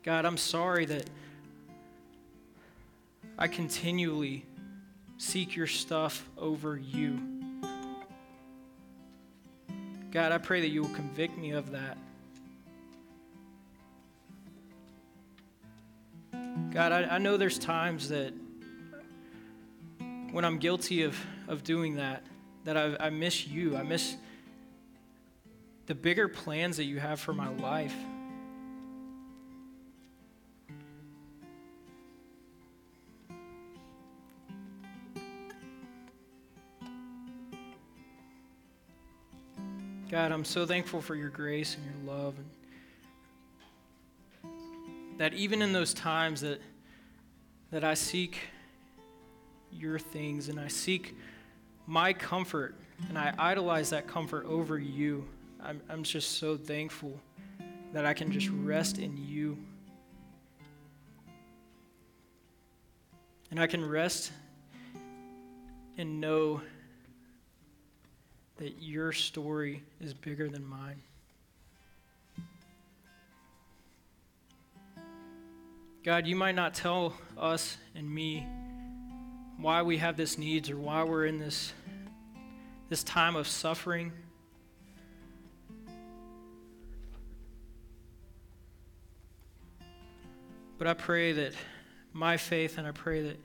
God, 0.03 0.25
I'm 0.25 0.37
sorry 0.37 0.87
that 0.87 1.09
I 3.39 3.47
continually 3.47 4.45
seek 5.23 5.55
your 5.55 5.69
stuff 5.69 6.29
over 6.37 6.77
you. 6.77 7.17
God, 10.11 10.33
I 10.33 10.39
pray 10.39 10.61
that 10.63 10.69
you 10.69 10.83
will 10.83 10.95
convict 10.95 11.39
me 11.39 11.53
of 11.53 11.71
that. 11.71 11.97
God, 16.73 16.91
I, 16.91 17.05
I 17.05 17.19
know 17.19 17.37
there's 17.37 17.59
times 17.59 18.09
that 18.09 18.35
when 20.33 20.45
I'm 20.45 20.59
guilty 20.59 21.05
of, 21.05 21.17
of 21.47 21.63
doing 21.63 21.97
that, 21.97 22.25
that 22.65 22.77
I, 22.77 22.97
I 22.99 23.11
miss 23.11 23.47
you. 23.47 23.77
I 23.77 23.85
miss 23.85 24.17
the 25.87 25.95
bigger 25.95 26.27
plans 26.27 26.79
that 26.79 26.85
you 26.85 26.99
have 26.99 27.21
for 27.21 27.33
my 27.33 27.49
life. 27.49 27.95
God, 40.13 40.31
I'm 40.31 40.45
so 40.45 40.67
thankful 40.67 41.01
for 41.01 41.15
your 41.15 41.31
grace 41.31 41.75
and 41.75 41.87
your 41.87 42.15
love. 42.15 42.35
And 44.43 45.19
that 45.19 45.33
even 45.33 45.63
in 45.63 45.73
those 45.73 45.95
times 45.95 46.43
that, 46.43 46.61
that 47.71 47.83
I 47.83 47.95
seek 47.95 48.39
your 49.73 49.99
things 49.99 50.51
and 50.51 50.61
I 50.61 50.69
seek 50.69 51.17
my 51.87 52.13
comfort 52.13 52.75
and 53.09 53.17
I 53.17 53.33
idolize 53.39 53.89
that 53.89 54.07
comfort 54.07 54.45
over 54.45 54.79
you, 54.79 55.25
I'm, 55.63 55.81
I'm 55.89 56.03
just 56.03 56.33
so 56.33 56.59
thankful 56.59 57.19
that 57.95 58.05
I 58.05 58.13
can 58.13 58.31
just 58.31 58.51
rest 58.51 58.99
in 58.99 59.17
you. 59.17 59.57
And 63.51 63.59
I 63.59 63.67
can 63.67 63.83
rest 63.83 64.31
and 65.97 66.21
know 66.21 66.61
that 68.63 68.81
your 68.81 69.11
story 69.11 69.83
is 70.01 70.15
bigger 70.15 70.49
than 70.49 70.65
mine. 70.65 71.03
God, 76.05 76.29
you 76.29 76.37
might 76.37 76.55
not 76.55 76.73
tell 76.73 77.13
us 77.37 77.77
and 77.97 78.09
me 78.09 78.47
why 79.57 79.83
we 79.83 79.99
have 79.99 80.17
this 80.17 80.39
needs 80.39 80.71
or 80.71 80.77
why 80.77 81.03
we're 81.03 81.27
in 81.27 81.41
this, 81.41 81.73
this 82.89 83.03
time 83.03 83.35
of 83.35 83.49
suffering. 83.49 84.13
But 90.79 90.87
I 90.87 90.95
pray 90.95 91.33
that 91.33 91.53
my 92.13 92.37
faith 92.37 92.79
and 92.79 92.87
I 92.87 92.93
pray 92.93 93.23
that 93.23 93.41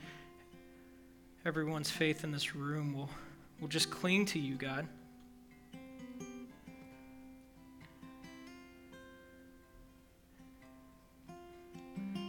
everyone's 1.43 1.89
faith 1.89 2.23
in 2.23 2.31
this 2.31 2.55
room 2.55 2.93
will, 2.93 3.09
will 3.59 3.67
just 3.67 3.89
cling 3.89 4.27
to 4.27 4.37
you, 4.37 4.53
God. 4.53 4.87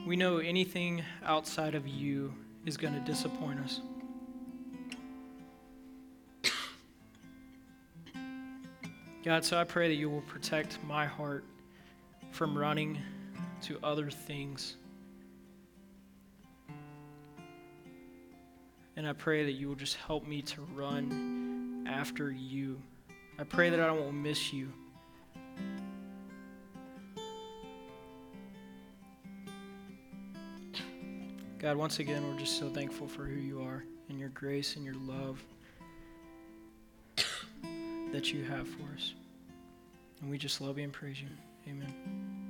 We 0.08 0.16
know 0.16 0.38
anything 0.38 1.04
outside 1.22 1.74
of 1.74 1.86
you 1.86 2.32
is 2.64 2.78
going 2.78 2.94
to 2.94 3.00
disappoint 3.00 3.60
us. 3.60 3.82
God, 9.22 9.44
so 9.44 9.58
I 9.58 9.64
pray 9.64 9.88
that 9.88 9.96
you 9.96 10.08
will 10.08 10.22
protect 10.22 10.82
my 10.82 11.04
heart 11.04 11.44
from 12.30 12.56
running 12.56 12.98
to 13.64 13.78
other 13.82 14.10
things. 14.10 14.76
And 18.96 19.06
I 19.06 19.12
pray 19.12 19.44
that 19.44 19.52
you 19.52 19.68
will 19.68 19.74
just 19.74 19.96
help 19.96 20.26
me 20.26 20.40
to 20.40 20.62
run 20.74 21.84
after 21.86 22.30
you. 22.30 22.80
I 23.38 23.44
pray 23.44 23.68
that 23.68 23.78
I 23.78 23.90
won't 23.90 24.14
miss 24.14 24.54
you. 24.54 24.72
God, 31.58 31.76
once 31.76 31.98
again, 31.98 32.24
we're 32.24 32.38
just 32.38 32.56
so 32.56 32.68
thankful 32.68 33.08
for 33.08 33.24
who 33.24 33.40
you 33.40 33.60
are 33.62 33.82
and 34.08 34.18
your 34.18 34.28
grace 34.28 34.76
and 34.76 34.84
your 34.84 34.94
love 34.94 35.42
that 38.12 38.32
you 38.32 38.44
have 38.44 38.68
for 38.68 38.84
us. 38.94 39.14
And 40.20 40.30
we 40.30 40.38
just 40.38 40.60
love 40.60 40.78
you 40.78 40.84
and 40.84 40.92
praise 40.92 41.20
you. 41.20 41.28
Amen. 41.68 42.47